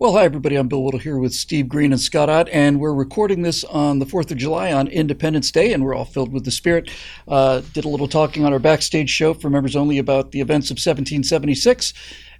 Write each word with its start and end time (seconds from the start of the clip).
Well, 0.00 0.14
hi, 0.14 0.24
everybody. 0.24 0.56
I'm 0.56 0.66
Bill 0.66 0.82
Whittle 0.82 0.98
here 0.98 1.18
with 1.18 1.34
Steve 1.34 1.68
Green 1.68 1.92
and 1.92 2.00
Scott 2.00 2.30
Ott, 2.30 2.48
and 2.48 2.80
we're 2.80 2.94
recording 2.94 3.42
this 3.42 3.64
on 3.64 3.98
the 3.98 4.06
4th 4.06 4.30
of 4.30 4.38
July 4.38 4.72
on 4.72 4.88
Independence 4.88 5.50
Day, 5.50 5.74
and 5.74 5.84
we're 5.84 5.94
all 5.94 6.06
filled 6.06 6.32
with 6.32 6.46
the 6.46 6.50
spirit. 6.50 6.88
Uh, 7.28 7.60
did 7.74 7.84
a 7.84 7.88
little 7.88 8.08
talking 8.08 8.46
on 8.46 8.54
our 8.54 8.58
backstage 8.58 9.10
show 9.10 9.34
for 9.34 9.50
members 9.50 9.76
only 9.76 9.98
about 9.98 10.32
the 10.32 10.40
events 10.40 10.70
of 10.70 10.76
1776. 10.76 11.92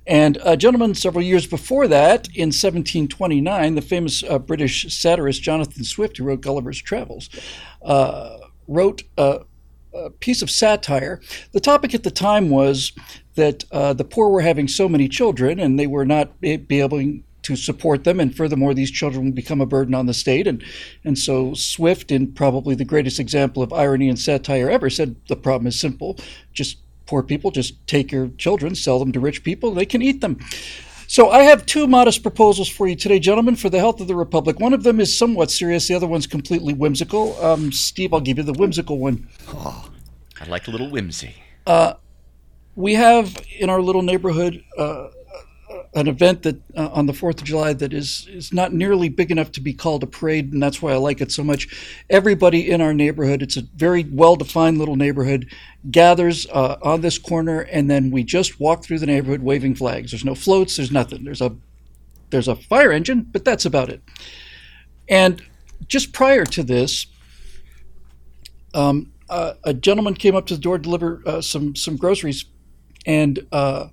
And 0.06 0.38
a 0.42 0.56
gentleman 0.56 0.94
several 0.94 1.22
years 1.22 1.46
before 1.46 1.86
that, 1.88 2.28
in 2.28 2.48
1729, 2.48 3.74
the 3.74 3.82
famous 3.82 4.24
uh, 4.26 4.38
British 4.38 4.90
satirist 4.98 5.42
Jonathan 5.42 5.84
Swift, 5.84 6.16
who 6.16 6.24
wrote 6.24 6.40
Gulliver's 6.40 6.80
Travels, 6.80 7.28
uh, 7.82 8.38
wrote 8.68 9.02
a, 9.18 9.40
a, 9.92 10.08
piece 10.08 10.40
of 10.40 10.50
satire. 10.50 11.20
The 11.52 11.60
topic 11.60 11.94
at 11.94 12.04
the 12.04 12.10
time 12.10 12.48
was 12.48 12.92
that 13.34 13.64
uh, 13.70 13.92
the 13.92 14.04
poor 14.04 14.30
were 14.30 14.40
having 14.40 14.66
so 14.66 14.88
many 14.88 15.08
children 15.08 15.60
and 15.60 15.78
they 15.78 15.86
were 15.86 16.06
not 16.06 16.40
be 16.40 16.80
able 16.80 17.20
to 17.42 17.56
support 17.56 18.04
them, 18.04 18.20
and 18.20 18.34
furthermore, 18.34 18.74
these 18.74 18.90
children 18.90 19.26
will 19.26 19.32
become 19.32 19.60
a 19.60 19.66
burden 19.66 19.94
on 19.94 20.06
the 20.06 20.14
state. 20.14 20.46
And, 20.46 20.62
and 21.04 21.18
so 21.18 21.54
Swift, 21.54 22.10
in 22.10 22.32
probably 22.32 22.74
the 22.74 22.84
greatest 22.84 23.18
example 23.18 23.62
of 23.62 23.72
irony 23.72 24.08
and 24.08 24.18
satire 24.18 24.70
ever, 24.70 24.90
said 24.90 25.16
the 25.28 25.36
problem 25.36 25.66
is 25.66 25.78
simple. 25.78 26.18
Just 26.52 26.78
poor 27.06 27.22
people, 27.22 27.50
just 27.50 27.86
take 27.86 28.12
your 28.12 28.28
children, 28.38 28.74
sell 28.74 28.98
them 28.98 29.12
to 29.12 29.20
rich 29.20 29.42
people, 29.42 29.72
they 29.72 29.86
can 29.86 30.02
eat 30.02 30.20
them. 30.20 30.38
So 31.08 31.28
I 31.28 31.42
have 31.42 31.66
two 31.66 31.88
modest 31.88 32.22
proposals 32.22 32.68
for 32.68 32.86
you 32.86 32.94
today, 32.94 33.18
gentlemen, 33.18 33.56
for 33.56 33.68
the 33.68 33.80
health 33.80 34.00
of 34.00 34.06
the 34.06 34.14
republic. 34.14 34.60
One 34.60 34.72
of 34.72 34.84
them 34.84 35.00
is 35.00 35.18
somewhat 35.18 35.50
serious. 35.50 35.88
The 35.88 35.94
other 35.94 36.06
one's 36.06 36.28
completely 36.28 36.72
whimsical. 36.72 37.36
Um, 37.44 37.72
Steve, 37.72 38.14
I'll 38.14 38.20
give 38.20 38.38
you 38.38 38.44
the 38.44 38.52
whimsical 38.52 38.96
one. 38.96 39.28
Oh, 39.48 39.90
I 40.40 40.44
like 40.44 40.68
a 40.68 40.70
little 40.70 40.88
whimsy. 40.88 41.34
Uh, 41.66 41.94
we 42.76 42.94
have 42.94 43.36
in 43.58 43.68
our 43.68 43.82
little 43.82 44.02
neighborhood 44.02 44.62
uh, 44.78 45.08
an 45.94 46.06
event 46.06 46.42
that 46.42 46.56
uh, 46.76 46.88
on 46.92 47.06
the 47.06 47.12
Fourth 47.12 47.38
of 47.38 47.44
July 47.44 47.72
that 47.72 47.92
is 47.92 48.28
is 48.30 48.52
not 48.52 48.72
nearly 48.72 49.08
big 49.08 49.30
enough 49.30 49.50
to 49.52 49.60
be 49.60 49.72
called 49.74 50.02
a 50.02 50.06
parade, 50.06 50.52
and 50.52 50.62
that's 50.62 50.80
why 50.80 50.92
I 50.92 50.96
like 50.96 51.20
it 51.20 51.32
so 51.32 51.42
much. 51.42 51.66
Everybody 52.08 52.70
in 52.70 52.80
our 52.80 52.94
neighborhood, 52.94 53.42
it's 53.42 53.56
a 53.56 53.62
very 53.74 54.04
well 54.04 54.36
defined 54.36 54.78
little 54.78 54.96
neighborhood, 54.96 55.50
gathers 55.90 56.46
uh, 56.52 56.76
on 56.82 57.00
this 57.00 57.18
corner, 57.18 57.60
and 57.60 57.90
then 57.90 58.10
we 58.10 58.22
just 58.22 58.60
walk 58.60 58.84
through 58.84 59.00
the 59.00 59.06
neighborhood 59.06 59.42
waving 59.42 59.74
flags. 59.74 60.12
There's 60.12 60.24
no 60.24 60.36
floats, 60.36 60.76
there's 60.76 60.92
nothing. 60.92 61.24
There's 61.24 61.40
a 61.40 61.56
there's 62.30 62.48
a 62.48 62.54
fire 62.54 62.92
engine, 62.92 63.22
but 63.22 63.44
that's 63.44 63.64
about 63.64 63.88
it. 63.88 64.00
And 65.08 65.42
just 65.88 66.12
prior 66.12 66.44
to 66.44 66.62
this, 66.62 67.06
um, 68.74 69.12
uh, 69.28 69.54
a 69.64 69.74
gentleman 69.74 70.14
came 70.14 70.36
up 70.36 70.46
to 70.46 70.54
the 70.54 70.60
door 70.60 70.78
to 70.78 70.82
deliver 70.82 71.20
uh, 71.26 71.40
some 71.40 71.74
some 71.74 71.96
groceries, 71.96 72.44
and 73.06 73.44
uh, 73.50 73.88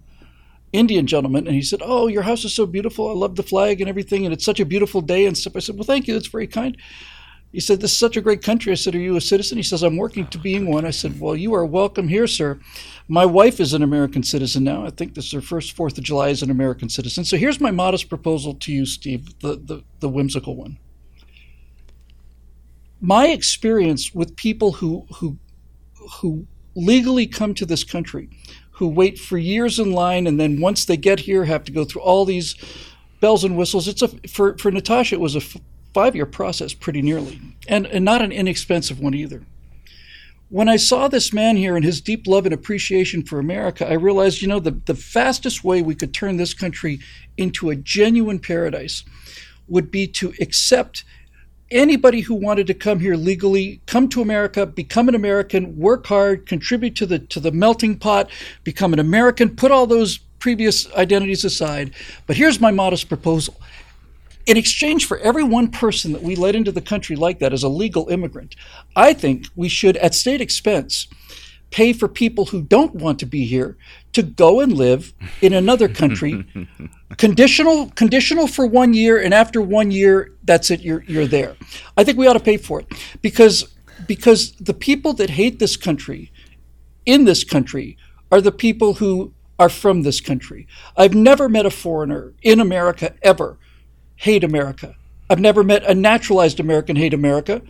Indian 0.78 1.08
gentleman, 1.08 1.48
and 1.48 1.56
he 1.56 1.62
said, 1.62 1.82
"Oh, 1.84 2.08
your 2.08 2.24
house 2.24 2.46
is 2.46 2.56
so 2.56 2.66
beautiful. 2.66 3.10
I 3.10 3.14
love 3.14 3.36
the 3.36 3.44
flag 3.44 3.82
and 3.82 3.90
everything, 3.90 4.26
and 4.26 4.34
it's 4.34 4.46
such 4.46 4.60
a 4.60 4.66
beautiful 4.66 5.02
day 5.02 5.26
and 5.26 5.38
stuff." 5.38 5.56
I 5.56 5.60
said, 5.60 5.76
"Well, 5.76 5.84
thank 5.84 6.08
you. 6.08 6.14
That's 6.14 6.28
very 6.28 6.48
kind." 6.48 6.78
He 7.52 7.60
said, 7.62 7.80
"This 7.80 7.92
is 7.92 7.98
such 7.98 8.18
a 8.18 8.22
great 8.22 8.42
country." 8.42 8.72
I 8.72 8.76
said, 8.76 8.94
"Are 8.96 9.00
you 9.00 9.16
a 9.16 9.22
citizen?" 9.22 9.58
He 9.58 9.64
says, 9.64 9.84
"I'm 9.84 9.98
working 9.98 10.28
to 10.28 10.38
being 10.38 10.68
one." 10.68 10.86
I 10.86 10.92
said, 10.92 11.20
"Well, 11.20 11.36
you 11.36 11.54
are 11.54 11.66
welcome 11.66 12.08
here, 12.08 12.28
sir. 12.28 12.60
My 13.08 13.26
wife 13.26 13.60
is 13.60 13.74
an 13.74 13.84
American 13.84 14.24
citizen 14.24 14.64
now. 14.64 14.86
I 14.86 14.90
think 14.90 15.14
this 15.14 15.26
is 15.26 15.32
her 15.32 15.42
first 15.42 15.72
Fourth 15.72 15.98
of 15.98 16.04
July 16.04 16.30
as 16.30 16.44
an 16.44 16.52
American 16.52 16.90
citizen. 16.90 17.26
So 17.26 17.38
here's 17.38 17.60
my 17.60 17.72
modest 17.72 18.10
proposal 18.10 18.54
to 18.54 18.72
you, 18.72 18.86
Steve, 18.86 19.40
the 19.40 19.56
the, 19.56 19.84
the 20.00 20.10
whimsical 20.10 20.56
one. 20.56 20.78
My 23.00 23.28
experience 23.28 24.14
with 24.14 24.36
people 24.36 24.74
who 24.74 25.06
who 25.16 25.38
who 26.22 26.48
legally 26.76 27.28
come 27.28 27.54
to 27.56 27.66
this 27.66 27.84
country 27.84 28.30
who 28.78 28.88
wait 28.88 29.20
for 29.20 29.38
years 29.38 29.80
in 29.80 29.92
line 29.92 30.28
and 30.28 30.40
then 30.40 30.62
once 30.62 30.86
they 30.86 30.98
get 30.98 31.22
here 31.22 31.46
have 31.46 31.64
to 31.64 31.72
go 31.72 31.84
through 31.84 32.02
all 32.02 32.26
these 32.26 32.56
bells 33.20 33.44
and 33.44 33.58
whistles. 33.58 33.88
It's 33.88 34.02
a 34.02 34.08
for 34.28 34.58
for 34.58 34.72
Natasha 34.72 35.16
it 35.16 35.22
was 35.22 35.36
a 35.36 35.40
f- 35.40 35.58
five 35.94 36.16
year 36.16 36.26
process 36.26 36.74
pretty 36.74 37.02
nearly, 37.02 37.40
and 37.68 37.88
and 37.88 38.06
not 38.06 38.22
an 38.22 38.32
inexpensive 38.32 39.00
one 39.00 39.14
either. 39.14 39.44
When 40.50 40.70
I 40.70 40.78
saw 40.78 41.08
this 41.08 41.34
man 41.34 41.58
here 41.58 41.76
and 41.76 41.84
his 41.84 42.00
deep 42.00 42.26
love 42.26 42.46
and 42.46 42.54
appreciation 42.54 43.24
for 43.24 43.38
America, 43.38 43.86
I 43.86 43.94
realized, 43.94 44.42
you 44.42 44.48
know, 44.48 44.62
the, 44.62 44.80
the 44.86 44.96
fastest 44.96 45.62
way 45.66 45.82
we 45.82 45.94
could 45.94 46.14
turn 46.14 46.38
this 46.38 46.54
country 46.54 47.00
into 47.36 47.70
a 47.70 47.76
genuine 47.76 48.40
paradise 48.40 49.04
would 49.68 49.92
be 49.92 50.08
to 50.08 50.34
accept 50.40 51.04
anybody 51.72 52.22
who 52.22 52.34
wanted 52.34 52.68
to 52.68 52.74
come 52.74 53.00
here 53.00 53.16
legally 53.16 53.82
come 53.86 54.08
to 54.10 54.22
America, 54.22 54.66
become 54.66 55.10
an 55.10 55.16
American, 55.16 55.78
work 55.78 56.08
hard, 56.08 56.46
contribute 56.46 56.96
to 56.96 57.06
the 57.06 57.20
to 57.20 57.40
the 57.40 57.52
melting 57.52 57.98
pot, 57.98 58.30
become 58.64 58.94
an 58.94 59.00
American, 59.00 59.56
put 59.56 59.72
all 59.72 59.88
those 59.88 60.20
previous 60.40 60.92
identities 60.94 61.44
aside. 61.44 61.94
But 62.26 62.38
here's 62.38 62.60
my 62.60 62.72
modest 62.72 63.10
proposal. 63.10 63.56
In 64.46 64.56
exchange 64.56 65.06
for 65.06 65.18
every 65.20 65.44
one 65.44 65.70
person 65.70 66.14
that 66.14 66.24
we 66.24 66.36
let 66.36 66.56
into 66.56 66.72
the 66.72 66.82
country 66.82 67.18
like 67.18 67.40
that 67.40 67.52
as 67.52 67.64
a 67.64 67.70
legal 67.70 68.08
immigrant, 68.08 68.56
I 68.96 69.14
think 69.14 69.48
we 69.58 69.68
should, 69.68 69.98
at 69.98 70.16
state 70.16 70.40
expense, 70.40 71.08
pay 71.70 71.92
for 71.92 72.08
people 72.08 72.46
who 72.46 72.62
don't 72.62 72.96
want 72.96 73.20
to 73.20 73.26
be 73.26 73.46
here 73.46 73.78
to 74.18 74.24
go 74.24 74.62
and 74.62 74.74
live 74.74 75.14
in 75.42 75.54
another 75.54 75.88
country 75.88 76.44
conditional 77.18 77.92
conditional 77.92 78.48
for 78.48 78.66
one 78.66 78.96
year 78.96 79.22
and 79.22 79.32
after 79.32 79.62
one 79.62 79.92
year 79.92 80.34
that's 80.44 80.72
it 80.72 80.82
you're 80.82 81.04
you're 81.04 81.28
there. 81.28 81.56
I 81.96 82.04
think 82.04 82.18
we 82.18 82.26
ought 82.26 82.34
to 82.34 82.40
pay 82.40 82.58
for 82.58 82.80
it 82.80 82.88
because 83.22 83.76
because 84.08 84.54
the 84.54 84.74
people 84.74 85.14
that 85.14 85.30
hate 85.30 85.60
this 85.60 85.78
country 85.78 86.32
in 87.06 87.26
this 87.26 87.44
country 87.44 87.96
are 88.32 88.42
the 88.42 88.52
people 88.52 88.96
who 88.96 89.34
are 89.60 89.70
from 89.70 90.02
this 90.02 90.20
country. 90.20 90.68
I've 90.96 91.14
never 91.14 91.48
met 91.48 91.68
a 91.68 91.72
foreigner 91.72 92.34
in 92.42 92.60
america 92.60 93.14
ever 93.22 93.60
hate 94.16 94.44
america. 94.44 94.96
I've 95.30 95.40
never 95.40 95.64
met 95.64 95.84
a 95.84 95.94
naturalized 95.94 96.60
american 96.60 96.96
hate 96.96 97.14
america. 97.14 97.62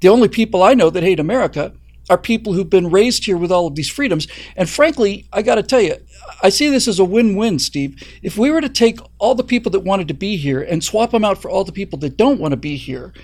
The 0.00 0.08
only 0.08 0.28
people 0.28 0.62
i 0.62 0.72
know 0.72 0.88
that 0.88 1.02
hate 1.02 1.20
america 1.20 1.74
are 2.10 2.18
people 2.18 2.52
who've 2.52 2.68
been 2.68 2.90
raised 2.90 3.24
here 3.24 3.38
with 3.38 3.52
all 3.52 3.66
of 3.66 3.76
these 3.76 3.88
freedoms. 3.88 4.28
And 4.56 4.68
frankly, 4.68 5.26
I 5.32 5.42
got 5.42 5.54
to 5.54 5.62
tell 5.62 5.80
you, 5.80 5.94
I 6.42 6.50
see 6.50 6.68
this 6.68 6.88
as 6.88 6.98
a 6.98 7.04
win 7.04 7.36
win, 7.36 7.58
Steve. 7.58 8.02
If 8.22 8.36
we 8.36 8.50
were 8.50 8.60
to 8.60 8.68
take 8.68 8.98
all 9.18 9.34
the 9.34 9.44
people 9.44 9.70
that 9.72 9.80
wanted 9.80 10.08
to 10.08 10.14
be 10.14 10.36
here 10.36 10.60
and 10.60 10.84
swap 10.84 11.12
them 11.12 11.24
out 11.24 11.40
for 11.40 11.50
all 11.50 11.64
the 11.64 11.72
people 11.72 11.98
that 12.00 12.16
don't 12.16 12.40
want 12.40 12.52
to 12.52 12.56
be 12.58 12.76
here, 12.76 13.14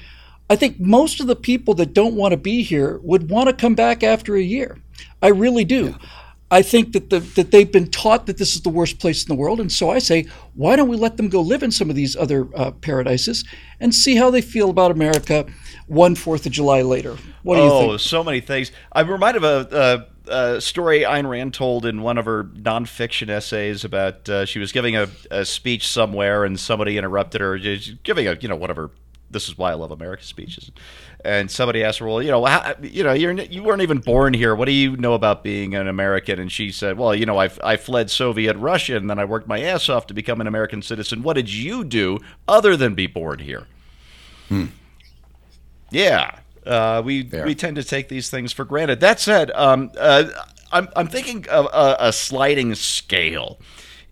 I 0.48 0.56
think 0.56 0.78
most 0.78 1.20
of 1.20 1.26
the 1.26 1.36
people 1.36 1.74
that 1.74 1.92
don't 1.92 2.14
want 2.14 2.30
to 2.30 2.36
be 2.36 2.62
here 2.62 3.00
would 3.02 3.28
want 3.28 3.48
to 3.48 3.52
come 3.52 3.74
back 3.74 4.04
after 4.04 4.36
a 4.36 4.42
year. 4.42 4.78
I 5.20 5.28
really 5.28 5.64
do. 5.64 5.86
Yeah. 5.86 5.96
I 6.50 6.62
think 6.62 6.92
that 6.92 7.10
the, 7.10 7.18
that 7.20 7.50
they've 7.50 7.70
been 7.70 7.90
taught 7.90 8.26
that 8.26 8.38
this 8.38 8.54
is 8.54 8.62
the 8.62 8.68
worst 8.68 9.00
place 9.00 9.24
in 9.24 9.28
the 9.28 9.34
world, 9.34 9.58
and 9.58 9.70
so 9.70 9.90
I 9.90 9.98
say, 9.98 10.26
why 10.54 10.76
don't 10.76 10.88
we 10.88 10.96
let 10.96 11.16
them 11.16 11.28
go 11.28 11.40
live 11.40 11.64
in 11.64 11.72
some 11.72 11.90
of 11.90 11.96
these 11.96 12.14
other 12.14 12.48
uh, 12.54 12.70
paradises 12.70 13.44
and 13.80 13.92
see 13.92 14.14
how 14.14 14.30
they 14.30 14.40
feel 14.40 14.70
about 14.70 14.92
America 14.92 15.44
one 15.88 16.14
Fourth 16.14 16.46
of 16.46 16.52
July 16.52 16.82
later? 16.82 17.16
What 17.42 17.56
do 17.56 17.62
you 17.62 17.70
think? 17.70 17.92
Oh, 17.92 17.96
so 17.96 18.22
many 18.22 18.40
things. 18.40 18.70
I'm 18.92 19.10
reminded 19.10 19.44
of 19.44 20.06
a, 20.28 20.60
story 20.60 21.00
Ayn 21.00 21.28
Rand 21.28 21.54
told 21.54 21.84
in 21.84 22.02
one 22.02 22.18
of 22.18 22.24
her 22.26 22.44
nonfiction 22.44 23.28
essays 23.28 23.84
about 23.84 24.28
uh, 24.28 24.44
she 24.44 24.58
was 24.58 24.70
giving 24.70 24.96
a, 24.96 25.08
a, 25.30 25.44
speech 25.44 25.88
somewhere 25.88 26.44
and 26.44 26.58
somebody 26.58 26.96
interrupted 26.96 27.40
her, 27.40 27.58
giving 28.02 28.28
a 28.28 28.36
you 28.40 28.48
know 28.48 28.56
whatever. 28.56 28.90
This 29.36 29.48
is 29.48 29.58
why 29.58 29.70
I 29.70 29.74
love 29.74 29.90
America 29.90 30.24
speeches 30.24 30.70
and 31.26 31.50
somebody 31.50 31.82
asked 31.82 31.98
her, 31.98 32.06
"Well, 32.06 32.22
you 32.22 32.30
know, 32.30 32.44
how, 32.44 32.74
you 32.80 33.02
know, 33.02 33.12
you're 33.12 33.32
you 33.32 33.62
weren't 33.62 33.82
even 33.82 33.98
born 33.98 34.32
here. 34.32 34.54
What 34.54 34.66
do 34.66 34.72
you 34.72 34.96
know 34.96 35.14
about 35.14 35.42
being 35.42 35.74
an 35.74 35.88
American?" 35.88 36.38
And 36.38 36.50
she 36.50 36.70
said, 36.70 36.96
"Well, 36.96 37.14
you 37.14 37.26
know, 37.26 37.38
I 37.38 37.50
I 37.62 37.76
fled 37.76 38.10
Soviet 38.10 38.56
Russia 38.56 38.96
and 38.96 39.10
then 39.10 39.18
I 39.18 39.24
worked 39.24 39.48
my 39.48 39.60
ass 39.60 39.88
off 39.88 40.06
to 40.06 40.14
become 40.14 40.40
an 40.40 40.46
American 40.46 40.82
citizen. 40.82 41.22
What 41.22 41.34
did 41.34 41.52
you 41.52 41.84
do 41.84 42.18
other 42.46 42.76
than 42.76 42.94
be 42.94 43.06
born 43.06 43.40
here?" 43.40 43.66
Hmm. 44.48 44.66
Yeah, 45.90 46.38
uh, 46.64 47.02
we 47.04 47.24
Fair. 47.24 47.44
we 47.44 47.54
tend 47.54 47.76
to 47.76 47.84
take 47.84 48.08
these 48.08 48.30
things 48.30 48.52
for 48.52 48.64
granted. 48.64 49.00
That 49.00 49.18
said, 49.18 49.50
um, 49.52 49.90
uh, 49.98 50.24
I'm 50.70 50.88
I'm 50.94 51.08
thinking 51.08 51.46
of 51.48 51.66
a, 51.66 51.96
a 51.98 52.12
sliding 52.12 52.74
scale 52.74 53.58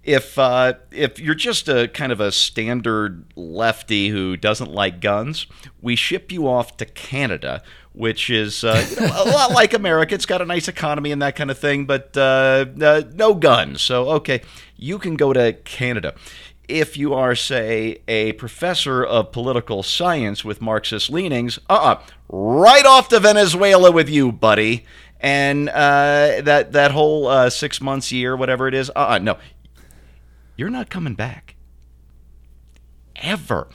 if 0.04 0.38
uh, 0.38 0.74
if 0.90 1.18
you're 1.18 1.34
just 1.34 1.68
a 1.68 1.88
kind 1.88 2.12
of 2.12 2.20
a 2.20 2.30
standard 2.30 3.24
lefty 3.36 4.10
who 4.10 4.36
doesn't 4.36 4.70
like 4.70 5.00
guns, 5.00 5.46
we 5.80 5.96
ship 5.96 6.30
you 6.30 6.46
off 6.46 6.76
to 6.76 6.84
Canada, 6.84 7.62
which 7.92 8.28
is 8.28 8.62
uh, 8.64 8.86
a 8.98 9.24
lot 9.30 9.52
like 9.52 9.72
America. 9.72 10.14
It's 10.14 10.26
got 10.26 10.42
a 10.42 10.46
nice 10.46 10.68
economy 10.68 11.10
and 11.10 11.22
that 11.22 11.36
kind 11.36 11.50
of 11.50 11.58
thing, 11.58 11.86
but 11.86 12.16
uh, 12.16 12.66
uh, 12.80 13.02
no 13.14 13.34
guns. 13.34 13.80
So 13.80 14.10
okay, 14.10 14.42
you 14.76 14.98
can 14.98 15.16
go 15.16 15.32
to 15.32 15.54
Canada. 15.64 16.14
If 16.66 16.96
you 16.96 17.12
are, 17.12 17.34
say, 17.34 17.98
a 18.08 18.32
professor 18.32 19.04
of 19.04 19.32
political 19.32 19.82
science 19.82 20.46
with 20.46 20.62
Marxist 20.62 21.10
leanings, 21.10 21.58
uh-uh, 21.68 22.00
right 22.30 22.86
off 22.86 23.08
to 23.08 23.20
Venezuela 23.20 23.92
with 23.92 24.08
you, 24.08 24.32
buddy 24.32 24.86
and 25.24 25.70
uh, 25.70 26.42
that 26.42 26.72
that 26.72 26.90
whole 26.90 27.26
uh, 27.26 27.48
six 27.48 27.80
months, 27.80 28.12
year, 28.12 28.36
whatever 28.36 28.68
it 28.68 28.74
is. 28.74 28.90
Uh, 28.90 29.06
uh 29.08 29.18
no, 29.18 29.38
you're 30.56 30.70
not 30.70 30.90
coming 30.90 31.14
back 31.14 31.56
ever. 33.16 33.68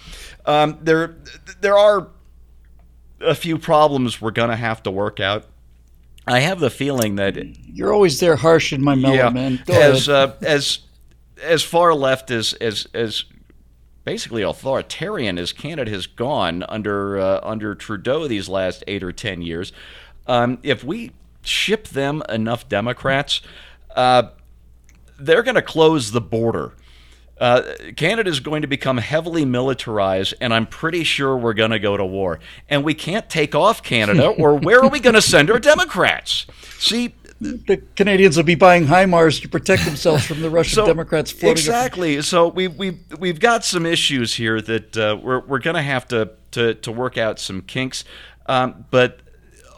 Um, 0.46 0.78
there, 0.82 1.18
there 1.62 1.78
are 1.78 2.10
a 3.22 3.36
few 3.36 3.58
problems 3.58 4.22
we're 4.22 4.32
gonna 4.32 4.56
have 4.56 4.84
to 4.84 4.92
work 4.92 5.20
out. 5.20 5.46
I 6.28 6.40
have 6.40 6.60
the 6.60 6.70
feeling 6.70 7.16
that 7.16 7.38
you're 7.68 7.94
always 7.94 8.20
there, 8.20 8.36
harsh 8.36 8.72
in 8.72 8.84
my 8.84 8.96
mellow, 8.96 9.16
yeah, 9.16 9.30
man. 9.30 9.62
Go 9.66 9.74
as 9.74 10.08
uh, 10.08 10.36
as 10.42 10.80
as 11.42 11.64
far 11.64 11.94
left 11.94 12.32
as 12.32 12.54
as 12.54 12.88
as 12.94 13.26
basically 14.04 14.44
authoritarian 14.44 15.38
as 15.38 15.52
Canada 15.52 15.92
has 15.92 16.08
gone 16.08 16.64
under 16.70 17.20
uh, 17.20 17.40
under 17.44 17.76
Trudeau 17.76 18.28
these 18.28 18.48
last 18.48 18.84
eight 18.88 19.04
or 19.04 19.12
ten 19.12 19.42
years, 19.42 19.74
um, 20.28 20.60
if 20.62 20.84
we 20.84 21.12
ship 21.42 21.88
them 21.88 22.22
enough 22.30 22.70
Democrats, 22.70 23.42
uh, 23.96 24.30
they're 25.20 25.44
going 25.44 25.56
to 25.56 25.62
close 25.62 26.12
the 26.12 26.22
border. 26.22 26.74
Uh, 27.40 27.62
Canada 27.96 28.30
is 28.30 28.42
going 28.42 28.62
to 28.64 28.68
become 28.68 28.98
heavily 28.98 29.46
militarized, 29.46 30.34
and 30.42 30.54
I'm 30.54 30.68
pretty 30.68 31.06
sure 31.06 31.38
we're 31.38 31.54
going 31.54 31.72
to 31.72 31.80
go 31.80 31.96
to 31.96 32.06
war. 32.06 32.40
And 32.68 32.84
we 32.84 32.94
can't 32.94 33.30
take 33.30 33.56
off 33.56 33.82
Canada, 33.82 34.28
or 34.38 34.56
where 34.56 34.82
are 34.82 34.90
we 34.90 35.00
going 35.00 35.16
to 35.16 35.22
send 35.22 35.50
our 35.50 35.60
Democrats? 35.60 36.46
See, 36.80 37.14
the 37.40 37.82
Canadians 37.96 38.36
will 38.36 38.44
be 38.44 38.56
buying 38.56 38.86
HIMARS 38.88 39.42
to 39.42 39.50
protect 39.50 39.86
themselves 39.86 40.26
from 40.26 40.42
the 40.42 40.50
Russian 40.50 40.76
so, 40.76 40.86
Democrats. 40.86 41.32
Floating 41.32 41.52
exactly. 41.52 42.22
So 42.22 42.50
we 42.50 42.68
we 42.68 43.00
we've 43.18 43.40
got 43.40 43.64
some 43.64 43.86
issues 43.86 44.36
here 44.36 44.60
that 44.62 44.98
uh, 44.98 45.18
we're 45.22 45.40
we're 45.40 45.60
going 45.60 45.78
to 45.78 45.82
have 45.82 46.08
to 46.10 46.32
to 46.52 46.74
to 46.76 46.92
work 46.92 47.18
out 47.18 47.40
some 47.40 47.62
kinks, 47.62 48.04
um, 48.48 48.86
but. 48.92 49.22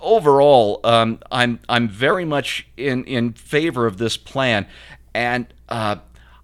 Overall, 0.03 0.79
um, 0.83 1.19
I'm 1.31 1.59
I'm 1.69 1.87
very 1.87 2.25
much 2.25 2.65
in, 2.75 3.03
in 3.03 3.33
favor 3.33 3.85
of 3.85 3.99
this 3.99 4.17
plan, 4.17 4.65
and 5.13 5.53
uh, 5.69 5.97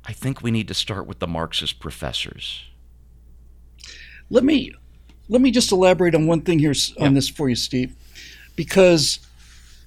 I 0.06 0.14
think 0.14 0.42
we 0.42 0.52
need 0.52 0.68
to 0.70 0.74
start 0.74 1.08
with 1.08 1.20
the 1.20 1.28
Marxist 1.28 1.80
professors. 1.80 2.64
Let 4.30 4.44
me 4.44 4.74
let 5.30 5.42
me 5.42 5.52
just 5.52 5.72
elaborate 5.72 6.16
on 6.16 6.28
one 6.28 6.42
thing 6.42 6.60
here 6.60 6.74
on 7.00 7.14
this 7.14 7.28
for 7.28 7.50
you, 7.50 7.56
Steve, 7.56 7.96
because 8.56 9.20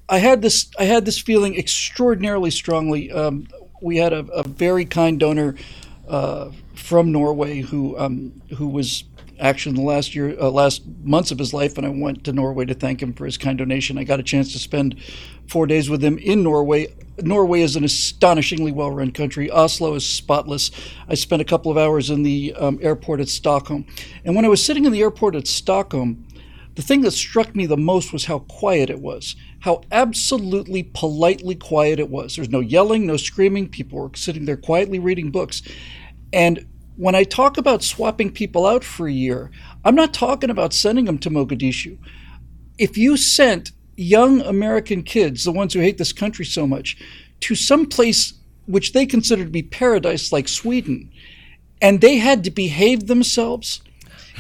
I 0.09 0.19
had 0.19 0.43
this 0.43 0.71
I 0.79 0.85
had 0.85 1.05
this 1.05 1.19
feeling 1.19 1.57
extraordinarily 1.57 2.51
strongly. 2.51 3.11
Um, 3.13 3.49
we 3.81 3.97
had 3.97 4.13
a, 4.13 4.27
a, 4.27 4.43
very 4.43 4.85
kind 4.85 5.19
donor 5.19 5.55
uh, 6.07 6.51
from 6.75 7.13
Norway 7.13 7.61
who 7.61 7.99
um, 7.99 8.43
who 8.57 8.69
was 8.69 9.05
in 9.41 9.75
the 9.75 9.81
last 9.81 10.15
year 10.15 10.37
uh, 10.41 10.51
last 10.51 10.83
months 11.03 11.31
of 11.31 11.39
his 11.39 11.55
life, 11.55 11.77
and 11.77 11.87
I 11.87 11.91
went 11.91 12.25
to 12.25 12.33
Norway 12.33 12.67
to 12.67 12.75
thank 12.75 13.03
him 13.03 13.13
for 13.13 13.25
his 13.25 13.39
kind 13.39 13.59
donation. 13.59 13.99
I 13.99 14.05
got 14.05 14.21
a 14.21 14.23
chance 14.23 14.53
to 14.53 14.59
spend 14.59 15.01
four 15.49 15.67
days 15.67 15.89
with 15.89 16.05
him 16.05 16.19
in 16.19 16.43
Norway. 16.43 16.95
Norway 17.23 17.63
is 17.63 17.77
an 17.77 17.85
astonishingly 17.85 18.73
well 18.73 18.91
run 18.91 19.11
country. 19.11 19.51
Oslo 19.51 19.95
is 19.95 20.07
spotless. 20.07 20.71
I 21.09 21.15
spent 21.15 21.43
a 21.43 21.45
couple 21.45 21.71
of 21.71 21.79
hours 21.79 22.11
in 22.11 22.23
the 22.23 22.55
um, 22.55 22.79
airport 22.83 23.21
at 23.21 23.29
Stockholm. 23.29 23.87
And 24.25 24.37
when 24.37 24.45
I 24.45 24.49
was 24.49 24.65
sitting 24.65 24.85
in 24.85 24.93
the 24.93 25.01
airport 25.01 25.35
at 25.35 25.47
Stockholm, 25.47 26.27
the 26.77 26.83
thing 26.83 27.01
that 27.03 27.11
struck 27.11 27.55
me 27.55 27.67
the 27.67 27.77
most 27.77 28.13
was 28.13 28.27
how 28.27 28.41
quiet 28.41 28.91
it 28.91 29.01
was, 29.01 29.37
how 29.61 29.83
absolutely 29.91 30.85
politely 30.85 31.55
quiet 31.55 31.99
it 31.99 32.09
was. 32.09 32.37
There's 32.37 32.49
no 32.49 32.61
yelling, 32.61 33.07
no 33.07 33.17
screaming. 33.17 33.69
People 33.69 33.99
were 33.99 34.11
sitting 34.15 34.45
there 34.45 34.57
quietly 34.57 34.99
reading 34.99 35.31
books. 35.31 35.63
And 36.33 36.67
when 37.01 37.15
I 37.15 37.25
talk 37.25 37.57
about 37.57 37.83
swapping 37.83 38.31
people 38.31 38.67
out 38.67 38.85
for 38.85 39.09
a 39.09 39.13
year, 39.13 39.51
I'm 39.87 39.95
not 39.95 40.13
talking 40.13 40.51
about 40.51 40.75
sending 40.75 41.07
them 41.07 41.17
to 41.21 41.31
Mogadishu. 41.31 41.97
If 42.77 42.99
you 42.99 43.17
sent 43.17 43.73
young 43.97 44.43
American 44.43 45.03
kids, 45.03 45.45
the 45.45 45.51
ones 45.51 45.73
who 45.73 45.81
hate 45.81 45.97
this 45.97 46.13
country 46.13 46.45
so 46.45 46.67
much, 46.67 46.99
to 47.41 47.55
some 47.55 47.87
place 47.87 48.35
which 48.67 48.93
they 48.93 49.07
consider 49.07 49.45
to 49.45 49.51
be 49.51 49.63
paradise 49.63 50.31
like 50.31 50.47
Sweden, 50.47 51.11
and 51.81 52.03
they 52.03 52.19
had 52.19 52.45
to 52.45 52.51
behave 52.51 53.07
themselves 53.07 53.81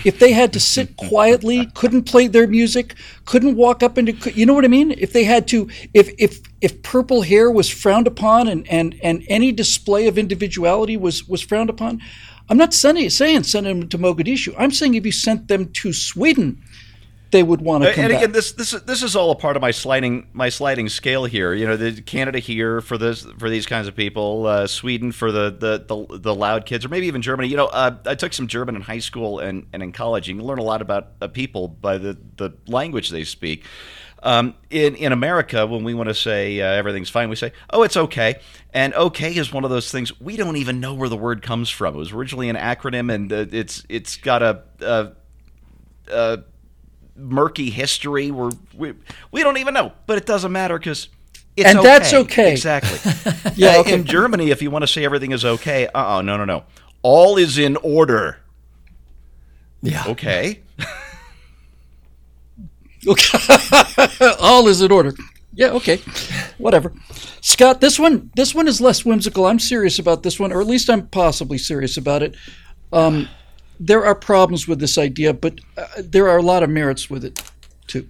if 0.04 0.18
they 0.18 0.32
had 0.32 0.52
to 0.52 0.60
sit 0.60 0.96
quietly, 1.08 1.66
couldn't 1.74 2.02
play 2.02 2.26
their 2.26 2.46
music, 2.46 2.94
couldn't 3.24 3.56
walk 3.56 3.82
up 3.82 3.96
into, 3.96 4.32
you 4.32 4.44
know 4.44 4.54
what 4.54 4.66
I 4.66 4.68
mean? 4.68 4.92
If 4.98 5.14
they 5.14 5.24
had 5.24 5.48
to, 5.48 5.68
if 5.94 6.12
if 6.18 6.40
if 6.60 6.82
purple 6.82 7.22
hair 7.22 7.50
was 7.50 7.70
frowned 7.70 8.06
upon 8.06 8.48
and 8.48 8.68
and 8.68 8.98
and 9.02 9.24
any 9.28 9.50
display 9.50 10.06
of 10.06 10.18
individuality 10.18 10.98
was 10.98 11.26
was 11.26 11.40
frowned 11.40 11.70
upon, 11.70 12.00
I'm 12.50 12.56
not 12.56 12.74
sending, 12.74 13.08
saying 13.10 13.44
send 13.44 13.64
them 13.64 13.88
to 13.88 13.96
Mogadishu. 13.96 14.54
I'm 14.58 14.72
saying 14.72 14.94
if 14.96 15.06
you 15.06 15.12
sent 15.12 15.46
them 15.46 15.70
to 15.72 15.92
Sweden, 15.92 16.60
they 17.30 17.44
would 17.44 17.60
want 17.60 17.84
to 17.84 17.92
come 17.92 18.06
and 18.06 18.12
again, 18.12 18.26
back. 18.26 18.32
this 18.32 18.50
this 18.52 18.72
this 18.72 19.04
is 19.04 19.14
all 19.14 19.30
a 19.30 19.36
part 19.36 19.54
of 19.54 19.62
my 19.62 19.70
sliding 19.70 20.26
my 20.32 20.48
sliding 20.48 20.88
scale 20.88 21.26
here. 21.26 21.54
You 21.54 21.64
know, 21.64 21.76
the 21.76 22.02
Canada 22.02 22.40
here 22.40 22.80
for 22.80 22.98
this 22.98 23.22
for 23.38 23.48
these 23.48 23.66
kinds 23.66 23.86
of 23.86 23.94
people, 23.94 24.46
uh, 24.46 24.66
Sweden 24.66 25.12
for 25.12 25.30
the, 25.30 25.50
the, 25.50 25.84
the 25.86 26.18
the 26.18 26.34
loud 26.34 26.66
kids, 26.66 26.84
or 26.84 26.88
maybe 26.88 27.06
even 27.06 27.22
Germany. 27.22 27.48
You 27.48 27.56
know, 27.56 27.66
uh, 27.66 27.96
I 28.04 28.16
took 28.16 28.32
some 28.32 28.48
German 28.48 28.74
in 28.74 28.82
high 28.82 28.98
school 28.98 29.38
and, 29.38 29.68
and 29.72 29.80
in 29.80 29.92
college. 29.92 30.28
And 30.28 30.36
you 30.36 30.42
can 30.42 30.48
learn 30.48 30.58
a 30.58 30.64
lot 30.64 30.82
about 30.82 31.12
uh, 31.20 31.28
people 31.28 31.68
by 31.68 31.98
the 31.98 32.18
the 32.36 32.50
language 32.66 33.10
they 33.10 33.24
speak. 33.24 33.64
Um, 34.22 34.54
in 34.68 34.96
in 34.96 35.12
America, 35.12 35.66
when 35.66 35.82
we 35.82 35.94
want 35.94 36.08
to 36.08 36.14
say 36.14 36.60
uh, 36.60 36.66
everything's 36.66 37.08
fine, 37.08 37.30
we 37.30 37.36
say, 37.36 37.52
"Oh, 37.70 37.82
it's 37.82 37.96
okay." 37.96 38.36
And 38.74 38.92
"okay" 38.94 39.34
is 39.34 39.52
one 39.52 39.64
of 39.64 39.70
those 39.70 39.90
things 39.90 40.18
we 40.20 40.36
don't 40.36 40.56
even 40.56 40.78
know 40.78 40.92
where 40.94 41.08
the 41.08 41.16
word 41.16 41.42
comes 41.42 41.70
from. 41.70 41.94
It 41.94 41.98
was 41.98 42.12
originally 42.12 42.48
an 42.50 42.56
acronym, 42.56 43.12
and 43.12 43.32
uh, 43.32 43.46
it's 43.50 43.84
it's 43.88 44.16
got 44.16 44.42
a, 44.42 44.62
a, 44.80 45.12
a 46.12 46.38
murky 47.16 47.70
history. 47.70 48.30
We're, 48.30 48.50
we 48.76 48.94
we 49.30 49.42
don't 49.42 49.56
even 49.56 49.72
know, 49.74 49.92
but 50.06 50.18
it 50.18 50.26
doesn't 50.26 50.52
matter 50.52 50.78
because. 50.78 51.08
It's 51.56 51.68
and 51.68 51.78
okay. 51.80 51.88
that's 51.88 52.14
okay. 52.14 52.52
Exactly. 52.52 52.98
yeah. 53.56 53.70
Uh, 53.70 53.80
Okay. 53.80 53.92
In 53.94 54.04
Germany, 54.04 54.50
if 54.50 54.62
you 54.62 54.70
want 54.70 54.82
to 54.82 54.86
say 54.86 55.04
everything 55.04 55.32
is 55.32 55.44
okay, 55.44 55.88
uh 55.88 56.18
oh, 56.18 56.20
no, 56.20 56.36
no, 56.36 56.44
no. 56.44 56.62
All 57.02 57.36
is 57.36 57.58
in 57.58 57.76
order. 57.78 58.38
Yeah. 59.82 60.04
Okay. 60.06 60.60
Okay. 63.06 63.38
All 64.40 64.68
is 64.68 64.82
in 64.82 64.92
order. 64.92 65.14
Yeah, 65.54 65.70
okay. 65.72 66.00
Whatever. 66.58 66.92
Scott, 67.40 67.80
this 67.80 67.98
one 67.98 68.30
this 68.36 68.54
one 68.54 68.68
is 68.68 68.80
less 68.80 69.04
whimsical. 69.04 69.46
I'm 69.46 69.58
serious 69.58 69.98
about 69.98 70.22
this 70.22 70.38
one, 70.38 70.52
or 70.52 70.60
at 70.60 70.66
least 70.66 70.88
I'm 70.88 71.06
possibly 71.08 71.58
serious 71.58 71.96
about 71.96 72.22
it. 72.22 72.36
Um, 72.92 73.28
there 73.78 74.04
are 74.04 74.14
problems 74.14 74.68
with 74.68 74.78
this 74.78 74.98
idea, 74.98 75.32
but 75.32 75.58
uh, 75.76 75.86
there 75.98 76.28
are 76.28 76.38
a 76.38 76.42
lot 76.42 76.62
of 76.62 76.70
merits 76.70 77.08
with 77.08 77.24
it 77.24 77.42
too. 77.86 78.08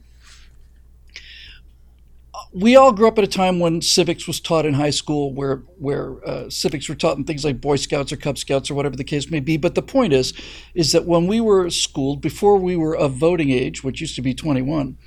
We 2.53 2.75
all 2.75 2.93
grew 2.93 3.07
up 3.07 3.17
at 3.17 3.23
a 3.23 3.29
time 3.29 3.61
when 3.61 3.81
civics 3.81 4.27
was 4.27 4.41
taught 4.41 4.67
in 4.67 4.75
high 4.75 4.91
school, 4.91 5.33
where 5.33 5.63
where 5.79 6.17
uh, 6.29 6.51
civics 6.51 6.89
were 6.89 6.97
taught 6.97 7.17
in 7.17 7.23
things 7.23 7.45
like 7.45 7.61
Boy 7.61 7.77
Scouts 7.77 8.13
or 8.13 8.17
Cub 8.17 8.39
Scouts 8.39 8.71
or 8.71 8.75
whatever 8.75 8.97
the 8.97 9.05
case 9.05 9.31
may 9.31 9.39
be. 9.39 9.57
But 9.57 9.77
the 9.77 9.83
point 9.83 10.13
is, 10.13 10.33
is 10.75 10.91
that 10.91 11.07
when 11.07 11.29
we 11.29 11.41
were 11.41 11.71
schooled, 11.71 12.21
before 12.21 12.57
we 12.57 12.75
were 12.75 12.97
of 12.97 13.13
voting 13.13 13.51
age, 13.51 13.85
which 13.85 14.01
used 14.01 14.17
to 14.17 14.23
be 14.23 14.35
21, 14.35 14.99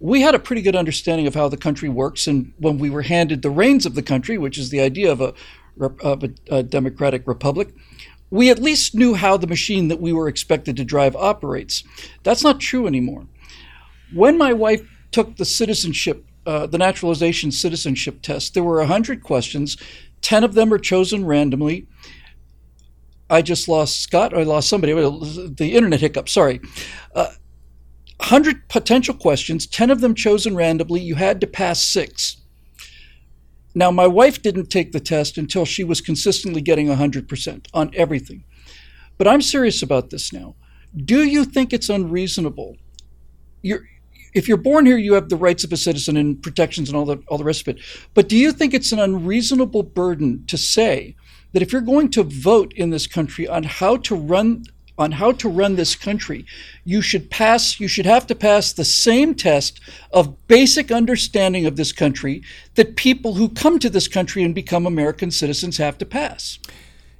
we 0.00 0.20
had 0.20 0.34
a 0.34 0.38
pretty 0.38 0.60
good 0.60 0.76
understanding 0.76 1.26
of 1.26 1.34
how 1.34 1.48
the 1.48 1.56
country 1.56 1.88
works. 1.88 2.26
And 2.26 2.52
when 2.58 2.76
we 2.76 2.90
were 2.90 3.02
handed 3.02 3.40
the 3.40 3.50
reins 3.50 3.86
of 3.86 3.94
the 3.94 4.02
country, 4.02 4.36
which 4.36 4.58
is 4.58 4.68
the 4.68 4.80
idea 4.80 5.10
of 5.10 5.22
a, 5.22 5.32
of 5.80 6.22
a, 6.22 6.30
a 6.50 6.62
democratic 6.62 7.26
republic, 7.26 7.74
we 8.28 8.50
at 8.50 8.58
least 8.58 8.94
knew 8.94 9.14
how 9.14 9.38
the 9.38 9.46
machine 9.46 9.88
that 9.88 10.00
we 10.00 10.12
were 10.12 10.28
expected 10.28 10.76
to 10.76 10.84
drive 10.84 11.16
operates. 11.16 11.84
That's 12.22 12.42
not 12.42 12.60
true 12.60 12.86
anymore. 12.86 13.28
When 14.12 14.36
my 14.36 14.52
wife 14.52 14.82
took 15.10 15.36
the 15.36 15.44
citizenship, 15.44 16.26
uh, 16.46 16.66
the 16.66 16.78
naturalization 16.78 17.52
citizenship 17.52 18.22
test, 18.22 18.54
there 18.54 18.64
were 18.64 18.78
100 18.78 19.22
questions. 19.22 19.76
10 20.22 20.44
of 20.44 20.54
them 20.54 20.72
are 20.72 20.78
chosen 20.78 21.24
randomly. 21.24 21.86
I 23.30 23.42
just 23.42 23.68
lost 23.68 24.00
Scott, 24.00 24.36
I 24.36 24.42
lost 24.42 24.68
somebody, 24.68 24.92
the 24.92 25.72
internet 25.74 26.00
hiccup, 26.00 26.28
sorry. 26.28 26.60
Uh, 27.14 27.28
100 28.18 28.68
potential 28.68 29.14
questions, 29.14 29.66
10 29.66 29.90
of 29.90 30.00
them 30.00 30.14
chosen 30.14 30.54
randomly. 30.54 31.00
You 31.00 31.14
had 31.16 31.40
to 31.40 31.46
pass 31.46 31.82
six. 31.82 32.36
Now, 33.74 33.90
my 33.90 34.06
wife 34.06 34.42
didn't 34.42 34.66
take 34.66 34.92
the 34.92 35.00
test 35.00 35.38
until 35.38 35.64
she 35.64 35.82
was 35.82 36.00
consistently 36.00 36.60
getting 36.60 36.88
100% 36.88 37.66
on 37.72 37.90
everything. 37.94 38.44
But 39.16 39.28
I'm 39.28 39.40
serious 39.40 39.82
about 39.82 40.10
this 40.10 40.32
now. 40.32 40.56
Do 40.94 41.24
you 41.24 41.44
think 41.44 41.72
it's 41.72 41.88
unreasonable? 41.88 42.76
You're, 43.62 43.84
if 44.32 44.48
you're 44.48 44.56
born 44.56 44.86
here, 44.86 44.96
you 44.96 45.14
have 45.14 45.28
the 45.28 45.36
rights 45.36 45.64
of 45.64 45.72
a 45.72 45.76
citizen 45.76 46.16
and 46.16 46.42
protections 46.42 46.88
and 46.88 46.96
all 46.96 47.04
the, 47.04 47.22
all 47.28 47.38
the 47.38 47.44
rest 47.44 47.62
of 47.62 47.68
it. 47.68 47.82
But 48.14 48.28
do 48.28 48.36
you 48.36 48.52
think 48.52 48.74
it's 48.74 48.92
an 48.92 48.98
unreasonable 48.98 49.82
burden 49.82 50.44
to 50.46 50.56
say 50.56 51.16
that 51.52 51.62
if 51.62 51.72
you're 51.72 51.80
going 51.82 52.10
to 52.10 52.22
vote 52.22 52.72
in 52.74 52.90
this 52.90 53.06
country 53.06 53.46
on 53.46 53.64
how 53.64 53.96
to 53.98 54.14
run 54.14 54.64
on 54.98 55.12
how 55.12 55.32
to 55.32 55.48
run 55.48 55.74
this 55.74 55.96
country, 55.96 56.44
you 56.84 57.00
should 57.00 57.30
pass, 57.30 57.80
you 57.80 57.88
should 57.88 58.04
have 58.06 58.26
to 58.26 58.34
pass 58.34 58.72
the 58.72 58.84
same 58.84 59.34
test 59.34 59.80
of 60.12 60.46
basic 60.48 60.92
understanding 60.92 61.64
of 61.64 61.76
this 61.76 61.92
country 61.92 62.42
that 62.74 62.94
people 62.94 63.34
who 63.34 63.48
come 63.48 63.78
to 63.78 63.88
this 63.88 64.06
country 64.06 64.42
and 64.42 64.54
become 64.54 64.86
American 64.86 65.30
citizens 65.30 65.78
have 65.78 65.96
to 65.96 66.04
pass. 66.04 66.58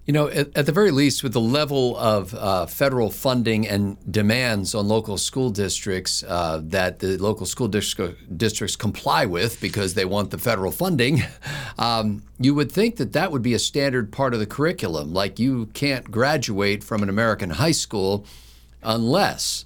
You 0.05 0.13
know, 0.13 0.27
at, 0.27 0.57
at 0.57 0.67
the 0.67 0.73
very 0.73 0.91
least, 0.91 1.23
with 1.23 1.33
the 1.33 1.41
level 1.41 1.97
of 1.97 2.35
uh, 2.35 2.67
federal 2.67 3.09
funding 3.09 3.69
and 3.69 3.97
demands 4.11 4.75
on 4.75 4.89
local 4.89 5.17
school 5.17 5.51
districts 5.51 6.25
uh, 6.27 6.61
that 6.65 6.99
the 6.99 7.19
local 7.19 7.47
school 7.47 7.69
district, 7.69 8.37
districts 8.37 8.75
comply 8.75 9.27
with 9.27 9.61
because 9.61 9.95
they 9.95 10.05
want 10.05 10.33
the 10.33 10.39
federal 10.39 10.73
funding, 10.73 11.23
um, 11.79 12.25
you 12.41 12.53
would 12.53 12.73
think 12.73 12.97
that 12.97 13.13
that 13.13 13.31
would 13.31 13.43
be 13.43 13.55
a 13.55 13.61
standard 13.61 14.11
part 14.11 14.35
of 14.35 14.41
the 14.41 14.47
curriculum. 14.47 15.15
Like 15.15 15.39
you 15.39 15.67
can't 15.67 16.11
graduate 16.11 16.83
from 16.83 17.05
an 17.05 17.09
American 17.09 17.51
high 17.51 17.71
school 17.71 18.27
unless 18.83 19.65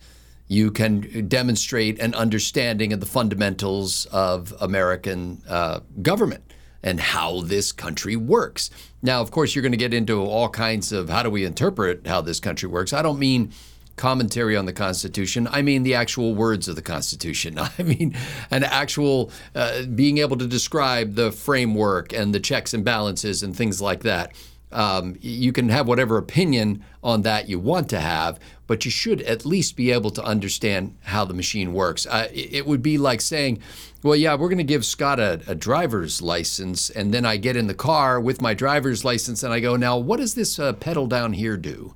you 0.49 0.71
can 0.71 1.28
demonstrate 1.28 1.99
an 1.99 2.14
understanding 2.14 2.93
of 2.93 3.00
the 3.00 3.07
fundamentals 3.07 4.05
of 4.12 4.52
American 4.61 5.40
uh, 5.49 5.81
government 6.02 6.43
and 6.87 7.00
how 7.00 7.40
this 7.40 7.73
country 7.73 8.14
works. 8.14 8.71
Now, 9.02 9.21
of 9.21 9.33
course, 9.33 9.55
you're 9.55 9.62
going 9.62 9.73
to 9.73 9.76
get 9.76 9.93
into 9.93 10.25
all 10.25 10.49
kinds 10.49 10.93
of 10.93 11.11
how 11.11 11.25
do 11.25 11.31
we 11.31 11.45
interpret 11.45 12.07
how 12.07 12.21
this 12.21 12.38
country 12.38 12.69
works. 12.69 12.93
I 12.93 13.02
don't 13.02 13.19
mean 13.19 13.52
commentary 13.97 14.57
on 14.57 14.66
the 14.66 14.73
Constitution. 14.73 15.49
I 15.50 15.62
mean 15.62 15.83
the 15.83 15.95
actual 15.95 16.35
words 16.35 16.69
of 16.69 16.76
the 16.76 16.83
Constitution. 16.83 17.59
I 17.78 17.83
mean 17.83 18.14
an 18.52 18.62
actual 18.62 19.33
uh, 19.55 19.83
being 19.83 20.19
able 20.19 20.37
to 20.37 20.47
describe 20.47 21.16
the 21.16 21.33
framework 21.33 22.12
and 22.12 22.33
the 22.33 22.40
checks 22.40 22.73
and 22.73 22.85
balances 22.85 23.43
and 23.43 23.57
things 23.57 23.83
like 23.83 24.05
that. 24.05 24.33
Um, 24.73 25.16
you 25.20 25.52
can 25.52 25.68
have 25.68 25.87
whatever 25.87 26.18
opinion 26.18 26.85
on 27.02 27.23
that 27.23 27.49
you 27.49 27.58
want 27.58 27.88
to 27.90 28.00
have, 28.00 28.40
but 28.66 28.85
you 28.85 28.90
should 28.90 29.23
at 29.23 29.46
least 29.46 29.76
be 29.76 29.92
able 29.92 30.11
to 30.11 30.23
understand 30.23 30.96
how 31.02 31.25
the 31.25 31.35
machine 31.35 31.73
works. 31.73 32.04
Uh, 32.06 32.28
it 32.32 32.66
would 32.66 32.82
be 32.82 32.99
like 32.99 33.20
saying, 33.20 33.61
well, 34.02 34.16
yeah, 34.16 34.35
we're 34.35 34.49
going 34.49 34.58
to 34.58 34.64
give 34.64 34.85
Scott 34.85 35.20
a, 35.20 35.40
a, 35.46 35.54
driver's 35.54 36.20
license, 36.20 36.90
and 36.90 37.14
then 37.14 37.25
I 37.25 37.37
get 37.37 37.56
in 37.56 37.66
the 37.66 37.75
car 37.75 38.20
with 38.20 38.42
my 38.42 38.54
driver's 38.54 39.04
license 39.04 39.42
and 39.42 39.52
I 39.52 39.61
go, 39.61 39.76
now, 39.76 39.96
what 39.96 40.18
does 40.18 40.35
this 40.35 40.58
uh, 40.58 40.73
pedal 40.75 41.06
down 41.06 41.32
here 41.32 41.56
do? 41.56 41.94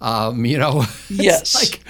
Um, 0.00 0.44
you 0.44 0.58
know, 0.58 0.84
yes. 1.08 1.54
like 1.54 1.80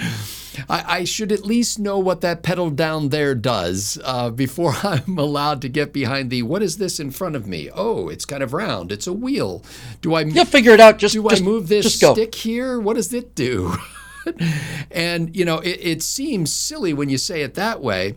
I, 0.68 0.98
I, 0.98 1.04
should 1.04 1.32
at 1.32 1.44
least 1.44 1.78
know 1.78 1.98
what 1.98 2.20
that 2.20 2.42
pedal 2.42 2.70
down 2.70 3.08
there 3.08 3.34
does 3.34 3.98
uh, 4.04 4.30
before 4.30 4.74
I'm 4.82 5.18
allowed 5.18 5.62
to 5.62 5.68
get 5.68 5.92
behind 5.92 6.30
the. 6.30 6.42
What 6.42 6.62
is 6.62 6.78
this 6.78 7.00
in 7.00 7.10
front 7.10 7.36
of 7.36 7.46
me? 7.46 7.70
Oh, 7.74 8.08
it's 8.08 8.24
kind 8.24 8.42
of 8.42 8.52
round. 8.52 8.92
It's 8.92 9.06
a 9.06 9.12
wheel. 9.12 9.64
Do 10.00 10.14
I? 10.14 10.22
Yeah, 10.22 10.44
figure 10.44 10.72
it 10.72 10.80
out. 10.80 10.98
Just 10.98 11.14
do 11.14 11.28
just, 11.28 11.42
I 11.42 11.44
move 11.44 11.68
this 11.68 11.96
stick 11.96 12.34
here? 12.34 12.78
What 12.78 12.94
does 12.94 13.12
it 13.12 13.34
do? 13.34 13.74
and 14.90 15.34
you 15.34 15.44
know, 15.44 15.58
it, 15.58 15.78
it 15.80 16.02
seems 16.02 16.52
silly 16.52 16.92
when 16.92 17.08
you 17.08 17.18
say 17.18 17.42
it 17.42 17.54
that 17.54 17.80
way. 17.80 18.16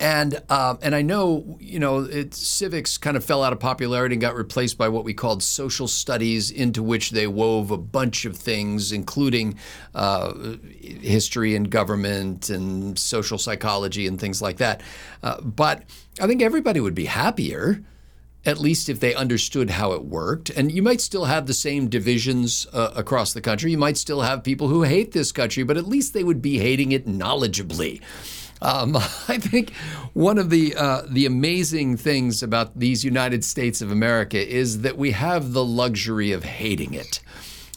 And 0.00 0.42
um, 0.48 0.78
and 0.80 0.94
I 0.94 1.02
know 1.02 1.58
you 1.60 1.78
know 1.78 1.98
it, 2.00 2.32
civics 2.32 2.96
kind 2.96 3.18
of 3.18 3.24
fell 3.24 3.44
out 3.44 3.52
of 3.52 3.60
popularity 3.60 4.14
and 4.14 4.20
got 4.20 4.34
replaced 4.34 4.78
by 4.78 4.88
what 4.88 5.04
we 5.04 5.12
called 5.12 5.42
social 5.42 5.86
studies, 5.86 6.50
into 6.50 6.82
which 6.82 7.10
they 7.10 7.26
wove 7.26 7.70
a 7.70 7.76
bunch 7.76 8.24
of 8.24 8.34
things, 8.34 8.92
including 8.92 9.58
uh, 9.94 10.32
history 10.80 11.54
and 11.54 11.70
government 11.70 12.48
and 12.48 12.98
social 12.98 13.36
psychology 13.36 14.06
and 14.06 14.18
things 14.18 14.40
like 14.40 14.56
that. 14.56 14.80
Uh, 15.22 15.38
but 15.42 15.84
I 16.18 16.26
think 16.26 16.40
everybody 16.40 16.80
would 16.80 16.94
be 16.94 17.04
happier 17.04 17.84
at 18.46 18.58
least 18.58 18.88
if 18.88 19.00
they 19.00 19.14
understood 19.14 19.70
how 19.70 19.92
it 19.92 20.04
worked. 20.04 20.48
And 20.50 20.72
you 20.72 20.82
might 20.82 21.00
still 21.00 21.26
have 21.26 21.46
the 21.46 21.54
same 21.54 21.88
divisions 21.88 22.66
uh, 22.72 22.90
across 22.96 23.34
the 23.34 23.40
country. 23.40 23.70
You 23.70 23.78
might 23.78 23.98
still 23.98 24.22
have 24.22 24.42
people 24.42 24.68
who 24.68 24.82
hate 24.82 25.12
this 25.12 25.30
country, 25.30 25.62
but 25.62 25.76
at 25.76 25.86
least 25.86 26.14
they 26.14 26.24
would 26.24 26.40
be 26.40 26.58
hating 26.58 26.92
it 26.92 27.06
knowledgeably. 27.06 28.00
Um, 28.62 28.96
I 29.28 29.38
think 29.38 29.72
one 30.12 30.38
of 30.38 30.50
the 30.50 30.74
uh, 30.76 31.02
the 31.08 31.26
amazing 31.26 31.96
things 31.96 32.42
about 32.42 32.78
these 32.78 33.04
United 33.04 33.44
States 33.44 33.80
of 33.80 33.90
America 33.90 34.38
is 34.38 34.82
that 34.82 34.96
we 34.96 35.12
have 35.12 35.52
the 35.52 35.64
luxury 35.64 36.32
of 36.32 36.44
hating 36.44 36.94
it. 36.94 37.20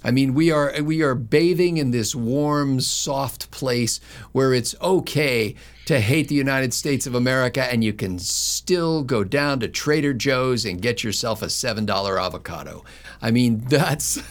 I 0.03 0.11
mean, 0.11 0.33
we 0.33 0.51
are 0.51 0.73
we 0.81 1.01
are 1.01 1.15
bathing 1.15 1.77
in 1.77 1.91
this 1.91 2.13
warm, 2.13 2.81
soft 2.81 3.51
place 3.51 4.01
where 4.33 4.53
it's 4.53 4.75
okay 4.81 5.55
to 5.85 5.99
hate 5.99 6.27
the 6.27 6.35
United 6.35 6.73
States 6.73 7.07
of 7.07 7.15
America, 7.15 7.63
and 7.63 7.83
you 7.83 7.93
can 7.93 8.19
still 8.19 9.03
go 9.03 9.23
down 9.23 9.59
to 9.61 9.67
Trader 9.67 10.13
Joe's 10.13 10.65
and 10.65 10.81
get 10.81 11.03
yourself 11.03 11.41
a 11.41 11.49
seven 11.49 11.85
dollar 11.85 12.19
avocado. 12.19 12.83
I 13.21 13.31
mean, 13.31 13.59
that's 13.69 14.21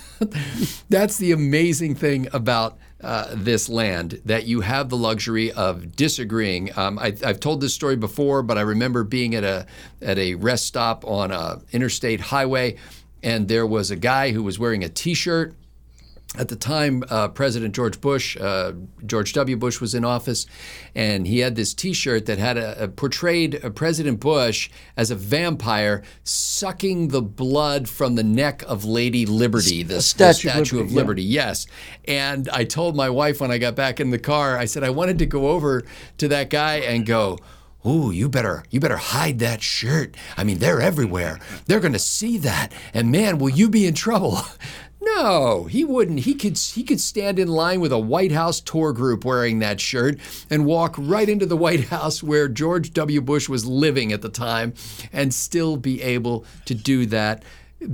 that's 0.90 1.16
the 1.16 1.32
amazing 1.32 1.94
thing 1.94 2.28
about 2.32 2.78
uh, 3.02 3.26
this 3.34 3.68
land 3.68 4.20
that 4.24 4.46
you 4.46 4.60
have 4.60 4.88
the 4.88 4.96
luxury 4.96 5.50
of 5.52 5.96
disagreeing. 5.96 6.76
Um, 6.78 6.98
I, 6.98 7.14
have 7.22 7.40
told 7.40 7.60
this 7.60 7.74
story 7.74 7.96
before, 7.96 8.42
but 8.42 8.58
I 8.58 8.62
remember 8.62 9.04
being 9.04 9.34
at 9.34 9.44
a 9.44 9.66
at 10.00 10.18
a 10.18 10.34
rest 10.36 10.66
stop 10.66 11.04
on 11.06 11.30
a 11.30 11.60
interstate 11.72 12.20
highway, 12.20 12.76
and 13.22 13.48
there 13.48 13.66
was 13.66 13.90
a 13.90 13.96
guy 13.96 14.32
who 14.32 14.42
was 14.42 14.58
wearing 14.58 14.84
a 14.84 14.88
T-shirt 14.88 15.54
at 16.38 16.48
the 16.48 16.56
time, 16.56 17.04
uh, 17.10 17.28
President 17.28 17.74
George 17.74 18.00
Bush, 18.00 18.38
uh, 18.38 18.72
George 19.04 19.34
W. 19.34 19.54
Bush 19.54 19.82
was 19.82 19.94
in 19.94 20.02
office, 20.02 20.46
and 20.94 21.26
he 21.26 21.40
had 21.40 21.56
this 21.56 21.74
T-shirt 21.74 22.24
that 22.24 22.38
had 22.38 22.56
a, 22.56 22.84
a 22.84 22.88
portrayed 22.88 23.62
a 23.62 23.70
President 23.70 24.18
Bush 24.18 24.70
as 24.96 25.10
a 25.10 25.14
vampire 25.14 26.02
sucking 26.24 27.08
the 27.08 27.20
blood 27.20 27.86
from 27.86 28.14
the 28.14 28.22
neck 28.22 28.62
of 28.66 28.84
Lady 28.84 29.26
Liberty, 29.26 29.82
the, 29.82 30.00
statue, 30.00 30.48
the 30.48 30.64
statue, 30.64 30.80
of 30.80 30.92
Liberty. 30.92 31.22
Yeah. 31.22 31.42
Yes, 31.42 31.66
and 32.06 32.48
I 32.50 32.64
told 32.64 32.96
my 32.96 33.10
wife 33.10 33.40
when 33.40 33.50
I 33.50 33.58
got 33.58 33.74
back 33.74 34.00
in 34.00 34.10
the 34.10 34.18
car, 34.18 34.56
I 34.56 34.64
said 34.64 34.84
I 34.84 34.90
wanted 34.90 35.18
to 35.18 35.26
go 35.26 35.48
over 35.48 35.82
to 36.18 36.28
that 36.28 36.48
guy 36.48 36.76
and 36.76 37.04
go. 37.04 37.38
Ooh, 37.84 38.12
you 38.12 38.28
better 38.28 38.62
you 38.70 38.78
better 38.78 38.96
hide 38.96 39.40
that 39.40 39.60
shirt. 39.60 40.16
I 40.36 40.44
mean, 40.44 40.58
they're 40.58 40.80
everywhere. 40.80 41.40
They're 41.66 41.80
going 41.80 41.94
to 41.94 41.98
see 41.98 42.38
that. 42.38 42.72
And 42.94 43.10
man, 43.10 43.38
will 43.38 43.50
you 43.50 43.68
be 43.68 43.86
in 43.86 43.94
trouble. 43.94 44.38
No, 45.04 45.64
he 45.64 45.84
wouldn't. 45.84 46.20
He 46.20 46.34
could 46.34 46.56
he 46.56 46.84
could 46.84 47.00
stand 47.00 47.40
in 47.40 47.48
line 47.48 47.80
with 47.80 47.90
a 47.90 47.98
White 47.98 48.30
House 48.30 48.60
tour 48.60 48.92
group 48.92 49.24
wearing 49.24 49.58
that 49.58 49.80
shirt 49.80 50.18
and 50.48 50.64
walk 50.64 50.94
right 50.96 51.28
into 51.28 51.44
the 51.44 51.56
White 51.56 51.88
House 51.88 52.22
where 52.22 52.48
George 52.48 52.92
W. 52.92 53.20
Bush 53.20 53.48
was 53.48 53.66
living 53.66 54.12
at 54.12 54.22
the 54.22 54.28
time 54.28 54.74
and 55.12 55.34
still 55.34 55.76
be 55.76 56.00
able 56.02 56.44
to 56.66 56.74
do 56.74 57.04
that 57.06 57.42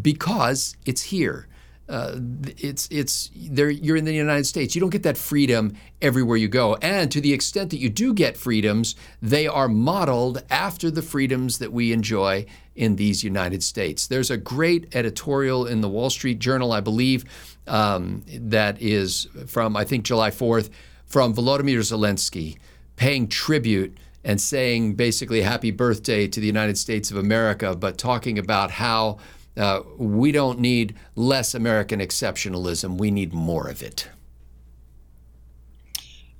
because 0.02 0.76
it's 0.84 1.04
here. 1.04 1.46
Uh, 1.88 2.18
it's 2.58 2.86
it's 2.90 3.30
there. 3.34 3.70
You're 3.70 3.96
in 3.96 4.04
the 4.04 4.12
United 4.12 4.44
States. 4.44 4.74
You 4.74 4.80
don't 4.80 4.90
get 4.90 5.04
that 5.04 5.16
freedom 5.16 5.72
everywhere 6.02 6.36
you 6.36 6.48
go. 6.48 6.74
And 6.76 7.10
to 7.12 7.20
the 7.20 7.32
extent 7.32 7.70
that 7.70 7.78
you 7.78 7.88
do 7.88 8.12
get 8.12 8.36
freedoms, 8.36 8.94
they 9.22 9.46
are 9.46 9.68
modeled 9.68 10.42
after 10.50 10.90
the 10.90 11.00
freedoms 11.00 11.58
that 11.58 11.72
we 11.72 11.92
enjoy 11.92 12.44
in 12.76 12.96
these 12.96 13.24
United 13.24 13.62
States. 13.62 14.06
There's 14.06 14.30
a 14.30 14.36
great 14.36 14.94
editorial 14.94 15.66
in 15.66 15.80
the 15.80 15.88
Wall 15.88 16.10
Street 16.10 16.38
Journal, 16.38 16.72
I 16.72 16.80
believe, 16.80 17.24
um, 17.66 18.22
that 18.28 18.80
is 18.82 19.26
from 19.46 19.76
I 19.76 19.84
think 19.84 20.04
July 20.04 20.30
4th 20.30 20.70
from 21.06 21.34
Volodymyr 21.34 21.78
Zelensky, 21.78 22.58
paying 22.96 23.28
tribute 23.28 23.96
and 24.24 24.40
saying 24.40 24.94
basically 24.94 25.40
happy 25.40 25.70
birthday 25.70 26.28
to 26.28 26.38
the 26.38 26.46
United 26.46 26.76
States 26.76 27.10
of 27.10 27.16
America, 27.16 27.74
but 27.74 27.96
talking 27.96 28.38
about 28.38 28.70
how 28.70 29.16
uh, 29.58 29.82
we 29.96 30.32
don't 30.32 30.60
need 30.60 30.94
less 31.16 31.54
American 31.54 32.00
exceptionalism. 32.00 32.96
We 32.96 33.10
need 33.10 33.32
more 33.32 33.68
of 33.68 33.82
it. 33.82 34.08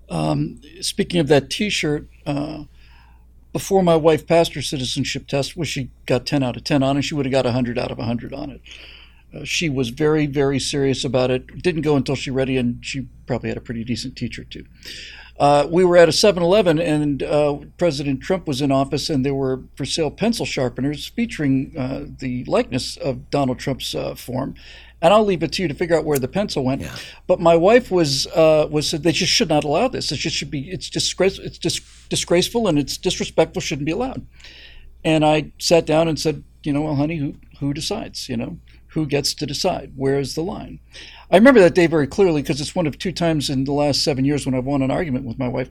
Um, 0.09 0.61
speaking 0.81 1.21
of 1.21 1.29
that 1.29 1.51
T-shirt, 1.51 2.09
uh, 2.25 2.65
before 3.53 3.83
my 3.83 3.97
wife 3.97 4.27
passed 4.27 4.55
her 4.55 4.63
citizenship 4.63 5.27
test, 5.27 5.57
which 5.57 5.69
she 5.69 5.91
got 6.07 6.27
10 6.27 6.43
out 6.43 6.57
of 6.57 6.65
10 6.65 6.83
on, 6.83 6.97
and 6.97 7.05
she 7.05 7.15
would 7.15 7.27
have 7.27 7.33
got 7.33 7.45
100 7.45 7.79
out 7.79 7.91
of 7.91 7.99
100 7.99 8.33
on 8.33 8.51
it. 8.51 8.61
Uh, 9.35 9.45
she 9.45 9.69
was 9.69 9.91
very, 9.91 10.27
very 10.27 10.59
serious 10.59 11.05
about 11.05 11.31
it. 11.31 11.63
Didn't 11.63 11.83
go 11.83 11.97
until 11.97 12.15
she 12.15 12.31
read 12.31 12.49
it, 12.49 12.57
and 12.57 12.85
she 12.85 13.09
probably 13.27 13.51
had 13.51 13.59
a 13.59 13.63
pretty 13.63 13.85
decent 13.85 14.17
teacher 14.17 14.45
too. 14.45 14.65
Uh, 15.39 15.69
we 15.71 15.85
were 15.85 15.97
at 15.97 16.09
a 16.09 16.13
7-Eleven, 16.13 16.81
and 16.81 17.23
uh, 17.23 17.59
President 17.77 18.21
Trump 18.21 18.49
was 18.49 18.61
in 18.61 18.73
office, 18.73 19.09
and 19.09 19.25
there 19.25 19.35
were 19.35 19.63
for 19.77 19.85
sale 19.85 20.11
pencil 20.11 20.45
sharpeners 20.45 21.07
featuring 21.07 21.73
uh, 21.79 22.05
the 22.19 22.45
likeness 22.45 22.97
of 22.97 23.31
Donald 23.31 23.59
Trump's 23.59 23.95
uh, 23.95 24.17
form. 24.17 24.55
And 25.01 25.15
I'll 25.15 25.25
leave 25.25 25.45
it 25.45 25.53
to 25.53 25.63
you 25.63 25.69
to 25.69 25.75
figure 25.75 25.97
out 25.97 26.05
where 26.05 26.19
the 26.19 26.27
pencil 26.27 26.65
went. 26.65 26.81
Yeah. 26.81 26.97
But 27.29 27.39
my 27.39 27.55
wife 27.55 27.89
was 27.89 28.27
uh, 28.29 28.67
was 28.69 28.89
said 28.89 29.05
they 29.05 29.13
just 29.13 29.33
should 29.33 29.49
not 29.49 29.63
allow 29.63 29.87
this. 29.87 30.11
It 30.11 30.17
just 30.17 30.35
should 30.35 30.51
be 30.51 30.69
it's 30.71 30.91
disgrace 30.91 31.39
it's 31.39 31.57
dis- 31.57 31.81
disgraceful 32.09 32.67
and 32.67 32.81
it's 32.81 32.97
disrespectful. 32.97 33.61
Shouldn't 33.61 33.87
be 33.87 33.93
allowed. 33.93 34.27
And 35.05 35.25
I 35.25 35.53
sat 35.61 35.87
down 35.87 36.09
and 36.09 36.19
said, 36.19 36.43
you 36.65 36.73
know, 36.73 36.83
well, 36.83 36.97
honey, 36.97 37.19
who 37.19 37.37
who 37.61 37.73
decides? 37.73 38.29
You 38.29 38.39
know, 38.39 38.59
who 38.89 39.07
gets 39.07 39.35
to 39.35 39.47
decide? 39.47 39.93
Where 39.97 40.19
is 40.19 40.35
the 40.35 40.43
line? 40.43 40.81
I 41.31 41.37
remember 41.37 41.61
that 41.61 41.75
day 41.75 41.87
very 41.87 42.07
clearly 42.07 42.43
because 42.43 42.61
it's 42.61 42.75
one 42.75 42.87
of 42.87 42.99
two 42.99 43.13
times 43.13 43.51
in 43.51 43.65
the 43.65 43.73
last 43.73 44.03
seven 44.03 44.25
years 44.25 44.47
when 44.47 44.55
I've 44.55 44.65
won 44.65 44.83
an 44.83 44.91
argument 44.91 45.27
with 45.27 45.39
my 45.39 45.49
wife. 45.49 45.71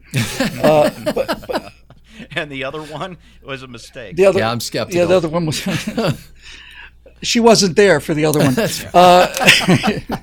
uh, 0.64 0.92
but, 1.14 1.46
but, 1.48 1.74
and 2.32 2.52
the 2.52 2.64
other 2.64 2.82
one 2.82 3.18
was 3.44 3.64
a 3.64 3.68
mistake. 3.68 4.16
The 4.16 4.26
other, 4.26 4.40
yeah, 4.40 4.52
I'm 4.52 4.60
skeptical. 4.60 5.00
Yeah, 5.00 5.06
the 5.06 5.18
other 5.18 5.30
one 5.30 5.46
was. 5.46 5.66
she 7.22 7.40
wasn't 7.40 7.76
there 7.76 8.00
for 8.00 8.14
the 8.14 8.26
other 8.26 8.40
one. 8.40 8.56
uh, 8.94 10.18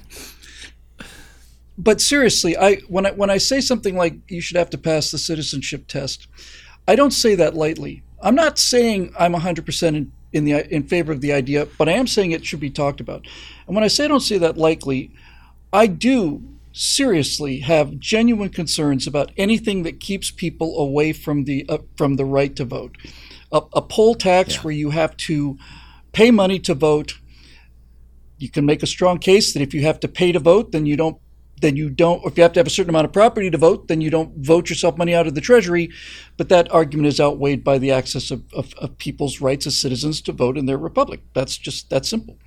but 1.77 2.01
seriously, 2.01 2.57
I 2.57 2.77
when 2.89 3.07
I 3.07 3.11
when 3.11 3.31
I 3.31 3.39
say 3.39 3.61
something 3.61 3.97
like 3.97 4.15
you 4.29 4.41
should 4.41 4.57
have 4.57 4.71
to 4.71 4.79
pass 4.79 5.11
the 5.11 5.19
citizenship 5.19 5.89
test, 5.89 6.29
I 6.87 6.95
don't 6.97 7.13
say 7.13 7.35
that 7.35 7.55
lightly. 7.55 8.03
I'm 8.23 8.35
not 8.35 8.59
saying 8.59 9.13
I'm 9.19 9.35
100% 9.35 9.89
in, 9.89 10.13
in 10.35 10.45
the 10.45 10.75
in 10.75 10.83
favor 10.83 11.13
of 11.13 11.21
the 11.21 11.33
idea, 11.33 11.67
but 11.79 11.89
I 11.89 11.93
am 11.93 12.07
saying 12.07 12.33
it 12.33 12.45
should 12.45 12.61
be 12.61 12.71
talked 12.71 13.01
about. 13.01 13.27
And 13.67 13.75
when 13.75 13.85
I 13.85 13.89
say 13.89 14.05
I 14.05 14.09
don't 14.09 14.21
say 14.21 14.39
that 14.39 14.59
likely, 14.59 15.11
I 15.73 15.87
do 15.87 16.43
seriously 16.73 17.61
have 17.61 17.99
genuine 18.01 18.49
concerns 18.51 19.07
about 19.07 19.31
anything 19.37 19.85
that 19.85 20.01
keeps 20.01 20.31
people 20.33 20.79
away 20.79 21.13
from 21.13 21.45
the 21.45 21.65
uh, 21.69 21.79
from 21.97 22.17
the 22.17 22.25
right 22.25 22.55
to 22.57 22.65
vote. 22.65 22.97
A, 23.53 23.63
a 23.75 23.83
poll 23.83 24.15
tax 24.15 24.55
Yeah. 24.57 24.61
where 24.63 24.75
you 24.75 24.91
have 24.91 25.17
to 25.29 25.57
pay 26.13 26.31
money 26.31 26.59
to 26.61 26.75
vote. 26.75 27.15
You 28.39 28.51
can 28.51 28.67
make 28.67 28.83
a 28.83 28.87
strong 28.87 29.19
case 29.19 29.53
that 29.53 29.63
if 29.63 29.73
you 29.73 29.83
have 29.83 30.01
to 30.01 30.09
pay 30.09 30.33
to 30.33 30.41
vote, 30.41 30.73
then 30.73 30.87
you 30.87 30.97
don't 30.97 31.19
then 31.61 31.77
you 31.77 31.91
don't 31.91 32.25
if 32.25 32.37
you 32.37 32.43
have 32.43 32.53
to 32.55 32.61
have 32.61 32.67
a 32.67 32.71
certain 32.71 32.91
amount 32.91 33.07
of 33.07 33.13
property 33.13 33.51
to 33.51 33.59
vote, 33.59 33.89
then 33.89 34.01
you 34.01 34.11
don't 34.11 34.37
vote 34.39 34.69
yourself 34.69 34.99
money 34.99 35.15
out 35.15 35.27
of 35.27 35.35
the 35.35 35.41
treasury. 35.41 35.91
But 36.37 36.49
that 36.49 36.71
argument 36.73 37.09
is 37.09 37.21
outweighed 37.21 37.65
by 37.65 37.79
the 37.79 37.91
access 37.91 38.31
of, 38.31 38.43
of, 38.53 38.75
of 38.75 38.99
people's 38.99 39.41
rights 39.41 39.67
as 39.67 39.77
citizens 39.77 40.21
to 40.23 40.33
vote 40.33 40.59
in 40.59 40.67
their 40.67 40.79
republic. 40.79 41.21
That's 41.33 41.57
just 41.57 41.91
that 41.91 42.05
simple. 42.05 42.39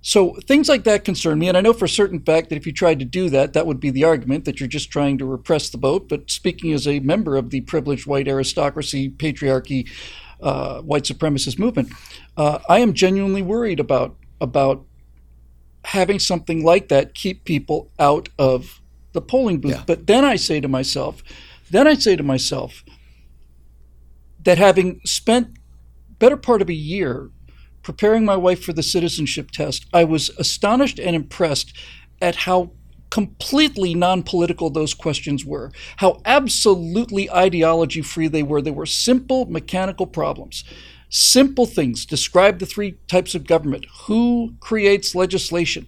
So 0.00 0.34
things 0.46 0.68
like 0.68 0.84
that 0.84 1.04
concern 1.04 1.40
me, 1.40 1.48
and 1.48 1.56
I 1.56 1.60
know 1.60 1.72
for 1.72 1.86
a 1.86 1.88
certain 1.88 2.20
fact 2.20 2.48
that 2.48 2.56
if 2.56 2.66
you 2.66 2.72
tried 2.72 3.00
to 3.00 3.04
do 3.04 3.28
that, 3.30 3.52
that 3.52 3.66
would 3.66 3.80
be 3.80 3.90
the 3.90 4.04
argument 4.04 4.44
that 4.44 4.60
you're 4.60 4.68
just 4.68 4.90
trying 4.90 5.18
to 5.18 5.24
repress 5.24 5.70
the 5.70 5.78
vote. 5.78 6.08
But 6.08 6.30
speaking 6.30 6.72
as 6.72 6.86
a 6.86 7.00
member 7.00 7.36
of 7.36 7.50
the 7.50 7.62
privileged 7.62 8.06
white 8.06 8.28
aristocracy, 8.28 9.10
patriarchy, 9.10 9.90
uh, 10.40 10.82
white 10.82 11.02
supremacist 11.02 11.58
movement, 11.58 11.92
uh, 12.36 12.60
I 12.68 12.78
am 12.78 12.94
genuinely 12.94 13.42
worried 13.42 13.80
about 13.80 14.14
about 14.40 14.84
having 15.84 16.18
something 16.18 16.64
like 16.64 16.88
that 16.88 17.14
keep 17.14 17.44
people 17.44 17.90
out 17.98 18.28
of 18.38 18.80
the 19.12 19.20
polling 19.20 19.60
booth. 19.60 19.72
Yeah. 19.72 19.84
But 19.86 20.06
then 20.06 20.24
I 20.24 20.36
say 20.36 20.60
to 20.60 20.68
myself, 20.68 21.22
then 21.70 21.86
I 21.86 21.94
say 21.94 22.16
to 22.16 22.22
myself 22.22 22.84
that 24.44 24.58
having 24.58 25.00
spent 25.04 25.58
better 26.18 26.36
part 26.36 26.62
of 26.62 26.68
a 26.68 26.74
year 26.74 27.30
preparing 27.82 28.24
my 28.24 28.36
wife 28.36 28.62
for 28.62 28.72
the 28.72 28.82
citizenship 28.82 29.50
test, 29.50 29.86
I 29.92 30.04
was 30.04 30.30
astonished 30.38 30.98
and 30.98 31.16
impressed 31.16 31.72
at 32.20 32.34
how 32.36 32.72
completely 33.10 33.94
non 33.94 34.22
political 34.22 34.70
those 34.70 34.94
questions 34.94 35.44
were, 35.44 35.72
how 35.96 36.20
absolutely 36.24 37.30
ideology 37.30 38.02
free 38.02 38.28
they 38.28 38.42
were. 38.42 38.60
They 38.60 38.70
were 38.70 38.86
simple 38.86 39.46
mechanical 39.46 40.06
problems. 40.06 40.64
Simple 41.08 41.66
things. 41.66 42.04
Describe 42.04 42.58
the 42.58 42.66
three 42.66 42.98
types 43.08 43.34
of 43.34 43.46
government. 43.46 43.86
Who 44.06 44.54
creates 44.60 45.14
legislation? 45.14 45.86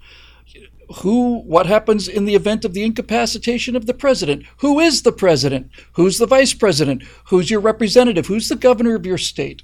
who 0.96 1.38
what 1.42 1.66
happens 1.66 2.08
in 2.08 2.24
the 2.24 2.34
event 2.34 2.64
of 2.64 2.74
the 2.74 2.82
incapacitation 2.82 3.76
of 3.76 3.86
the 3.86 3.94
president 3.94 4.44
who 4.58 4.80
is 4.80 5.02
the 5.02 5.12
president 5.12 5.70
who's 5.92 6.18
the 6.18 6.26
vice 6.26 6.52
president 6.52 7.02
who's 7.26 7.50
your 7.50 7.60
representative 7.60 8.26
who's 8.26 8.48
the 8.48 8.56
governor 8.56 8.96
of 8.96 9.06
your 9.06 9.18
state 9.18 9.62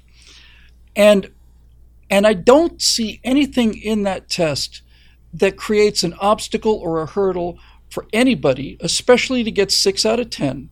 and 0.95 1.29
and 2.09 2.25
i 2.25 2.33
don't 2.33 2.81
see 2.81 3.19
anything 3.23 3.77
in 3.77 4.03
that 4.03 4.29
test 4.29 4.81
that 5.33 5.57
creates 5.57 6.03
an 6.03 6.13
obstacle 6.21 6.75
or 6.75 7.01
a 7.01 7.05
hurdle 7.05 7.59
for 7.89 8.05
anybody 8.13 8.77
especially 8.79 9.43
to 9.43 9.51
get 9.51 9.71
6 9.71 10.05
out 10.05 10.19
of 10.19 10.29
10 10.29 10.69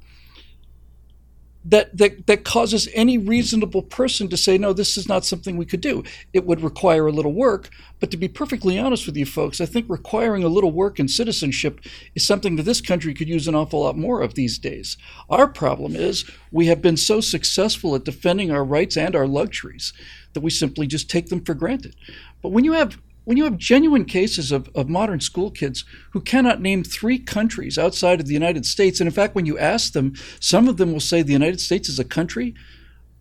that, 1.65 1.98
that 1.98 2.27
that 2.27 2.43
causes 2.43 2.88
any 2.93 3.17
reasonable 3.17 3.81
person 3.81 4.29
to 4.29 4.38
say 4.38 4.57
no 4.57 4.72
this 4.72 4.98
is 4.98 5.10
not 5.10 5.25
something 5.25 5.57
we 5.57 5.65
could 5.65 5.81
do. 5.81 6.03
It 6.31 6.45
would 6.45 6.62
require 6.62 7.07
a 7.07 7.12
little 7.12 7.34
work. 7.34 7.69
But 8.00 8.12
to 8.12 8.17
be 8.17 8.27
perfectly 8.27 8.77
honest 8.77 9.07
with 9.07 9.17
you 9.17 9.25
folks 9.25 9.60
i 9.60 9.65
think 9.65 9.86
requiring 9.89 10.43
a 10.43 10.50
little 10.50 10.72
work 10.72 11.00
in 11.00 11.07
citizenship 11.07 11.81
is 12.13 12.25
something 12.25 12.55
that 12.55 12.63
this 12.63 12.81
country 12.81 13.13
could 13.13 13.27
use 13.27 13.48
an 13.48 13.55
awful 13.55 13.81
lot 13.81 13.98
more 13.98 14.22
of 14.22 14.36
these 14.36 14.60
days. 14.60 14.98
Our 15.29 15.48
problem 15.48 15.95
is 15.95 16.29
we 16.51 16.67
have 16.67 16.81
been 16.81 16.98
so 16.98 17.19
successful 17.22 17.95
at 17.95 18.03
defending 18.05 18.51
our 18.51 18.63
rights 18.63 18.98
and 18.98 19.15
our 19.15 19.27
luxuries 19.27 19.93
that 20.34 20.41
we 20.41 20.51
simply 20.51 20.86
just 20.86 21.10
take 21.10 21.29
them 21.29 21.43
for 21.43 21.53
granted. 21.53 21.95
But 22.41 22.51
when 22.51 22.63
you 22.63 22.74
have 22.74 23.00
when 23.25 23.38
you 23.38 23.44
have 23.44 23.58
genuine 23.58 24.05
cases 24.05 24.51
of, 24.51 24.70
of 24.74 24.88
modern 24.88 25.20
school 25.20 25.51
kids 25.51 25.84
who 26.12 26.22
cannot 26.22 26.62
name 26.62 26.84
three 26.84 27.20
countries 27.20 27.77
outside 27.77 28.20
of 28.20 28.27
the 28.27 28.34
United 28.34 28.65
States, 28.65 29.00
and 29.00 29.08
in 29.08 29.13
fact, 29.13 29.36
when 29.36 29.46
you 29.46 29.58
ask 29.58 29.94
them, 29.94 30.13
some 30.39 30.67
of 30.67 30.77
them 30.77 30.94
will 30.94 31.00
say 31.00 31.22
the 31.22 31.34
United 31.34 31.60
States 31.60 31.89
is 31.89 32.00
a 32.00 32.05
country. 32.05 32.53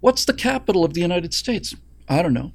What's 0.01 0.25
the 0.25 0.35
capital 0.35 0.85
of 0.85 0.95
the 0.95 1.01
United 1.01 1.35
States? 1.35 1.75
I 2.09 2.23
don't 2.23 2.35
know. 2.35 2.53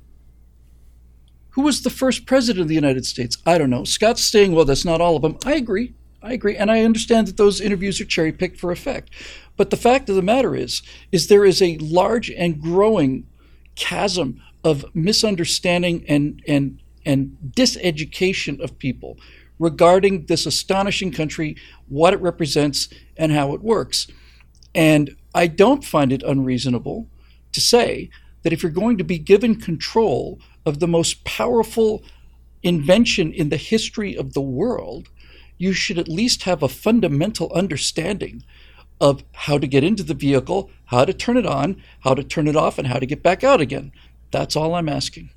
Who 1.51 1.63
was 1.63 1.81
the 1.81 1.89
first 1.89 2.25
president 2.25 2.61
of 2.61 2.67
the 2.67 2.75
United 2.75 3.05
States? 3.05 3.37
I 3.45 3.57
don't 3.57 3.71
know. 3.71 3.83
Scott's 3.83 4.23
saying, 4.23 4.53
well, 4.53 4.65
that's 4.65 4.85
not 4.85 5.01
all 5.01 5.15
of 5.15 5.23
them. 5.23 5.37
I 5.43 5.55
agree. 5.55 5.93
I 6.21 6.33
agree. 6.33 6.55
And 6.55 6.69
I 6.69 6.83
understand 6.83 7.27
that 7.27 7.37
those 7.37 7.59
interviews 7.59 7.99
are 7.99 8.05
cherry 8.05 8.31
picked 8.31 8.59
for 8.59 8.71
effect. 8.71 9.09
But 9.57 9.71
the 9.71 9.77
fact 9.77 10.09
of 10.09 10.15
the 10.15 10.21
matter 10.21 10.55
is, 10.55 10.83
is 11.11 11.27
there 11.27 11.45
is 11.45 11.61
a 11.61 11.77
large 11.77 12.29
and 12.29 12.61
growing 12.61 13.25
chasm 13.75 14.41
of 14.63 14.85
misunderstanding 14.93 16.05
and, 16.07 16.43
and 16.47 16.79
and 17.05 17.37
diseducation 17.55 18.59
of 18.61 18.77
people 18.77 19.17
regarding 19.59 20.25
this 20.25 20.45
astonishing 20.45 21.11
country, 21.11 21.55
what 21.87 22.13
it 22.13 22.21
represents, 22.21 22.89
and 23.17 23.31
how 23.31 23.53
it 23.53 23.61
works. 23.61 24.07
And 24.73 25.15
I 25.35 25.47
don't 25.47 25.83
find 25.83 26.11
it 26.11 26.23
unreasonable 26.23 27.07
to 27.51 27.61
say 27.61 28.09
that 28.43 28.53
if 28.53 28.63
you're 28.63 28.71
going 28.71 28.97
to 28.97 29.03
be 29.03 29.19
given 29.19 29.59
control 29.59 30.39
of 30.65 30.79
the 30.79 30.87
most 30.87 31.23
powerful 31.25 32.03
invention 32.63 33.33
in 33.33 33.49
the 33.49 33.57
history 33.57 34.15
of 34.15 34.33
the 34.33 34.41
world, 34.41 35.09
you 35.57 35.73
should 35.73 35.97
at 35.97 36.07
least 36.07 36.43
have 36.43 36.63
a 36.63 36.69
fundamental 36.69 37.51
understanding 37.53 38.43
of 39.01 39.23
how 39.33 39.57
to 39.57 39.67
get 39.67 39.83
into 39.83 40.03
the 40.03 40.13
vehicle, 40.13 40.69
how 40.85 41.05
to 41.05 41.13
turn 41.13 41.37
it 41.37 41.45
on, 41.45 41.81
how 42.01 42.13
to 42.13 42.23
turn 42.23 42.47
it 42.47 42.55
off, 42.55 42.77
and 42.77 42.87
how 42.87 42.99
to 42.99 43.05
get 43.05 43.23
back 43.23 43.43
out 43.43 43.61
again. 43.61 43.91
That's 44.31 44.55
all 44.55 44.75
I'm 44.75 44.89
asking. 44.89 45.31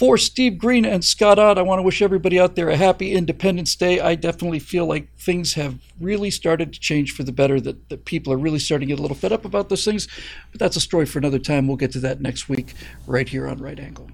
For 0.00 0.16
Steve 0.16 0.56
Green 0.56 0.86
and 0.86 1.04
Scott 1.04 1.38
Ott, 1.38 1.58
I 1.58 1.62
want 1.62 1.78
to 1.78 1.82
wish 1.82 2.00
everybody 2.00 2.40
out 2.40 2.56
there 2.56 2.70
a 2.70 2.76
happy 2.78 3.12
Independence 3.12 3.76
Day. 3.76 4.00
I 4.00 4.14
definitely 4.14 4.58
feel 4.58 4.86
like 4.86 5.14
things 5.18 5.52
have 5.52 5.78
really 6.00 6.30
started 6.30 6.72
to 6.72 6.80
change 6.80 7.12
for 7.12 7.22
the 7.22 7.32
better, 7.32 7.60
that, 7.60 7.90
that 7.90 8.06
people 8.06 8.32
are 8.32 8.38
really 8.38 8.60
starting 8.60 8.88
to 8.88 8.94
get 8.94 8.98
a 8.98 9.02
little 9.02 9.14
fed 9.14 9.30
up 9.30 9.44
about 9.44 9.68
those 9.68 9.84
things. 9.84 10.08
But 10.52 10.58
that's 10.58 10.76
a 10.76 10.80
story 10.80 11.04
for 11.04 11.18
another 11.18 11.38
time. 11.38 11.68
We'll 11.68 11.76
get 11.76 11.92
to 11.92 12.00
that 12.00 12.18
next 12.18 12.48
week 12.48 12.72
right 13.06 13.28
here 13.28 13.46
on 13.46 13.58
Right 13.58 13.78
Angle. 13.78 14.08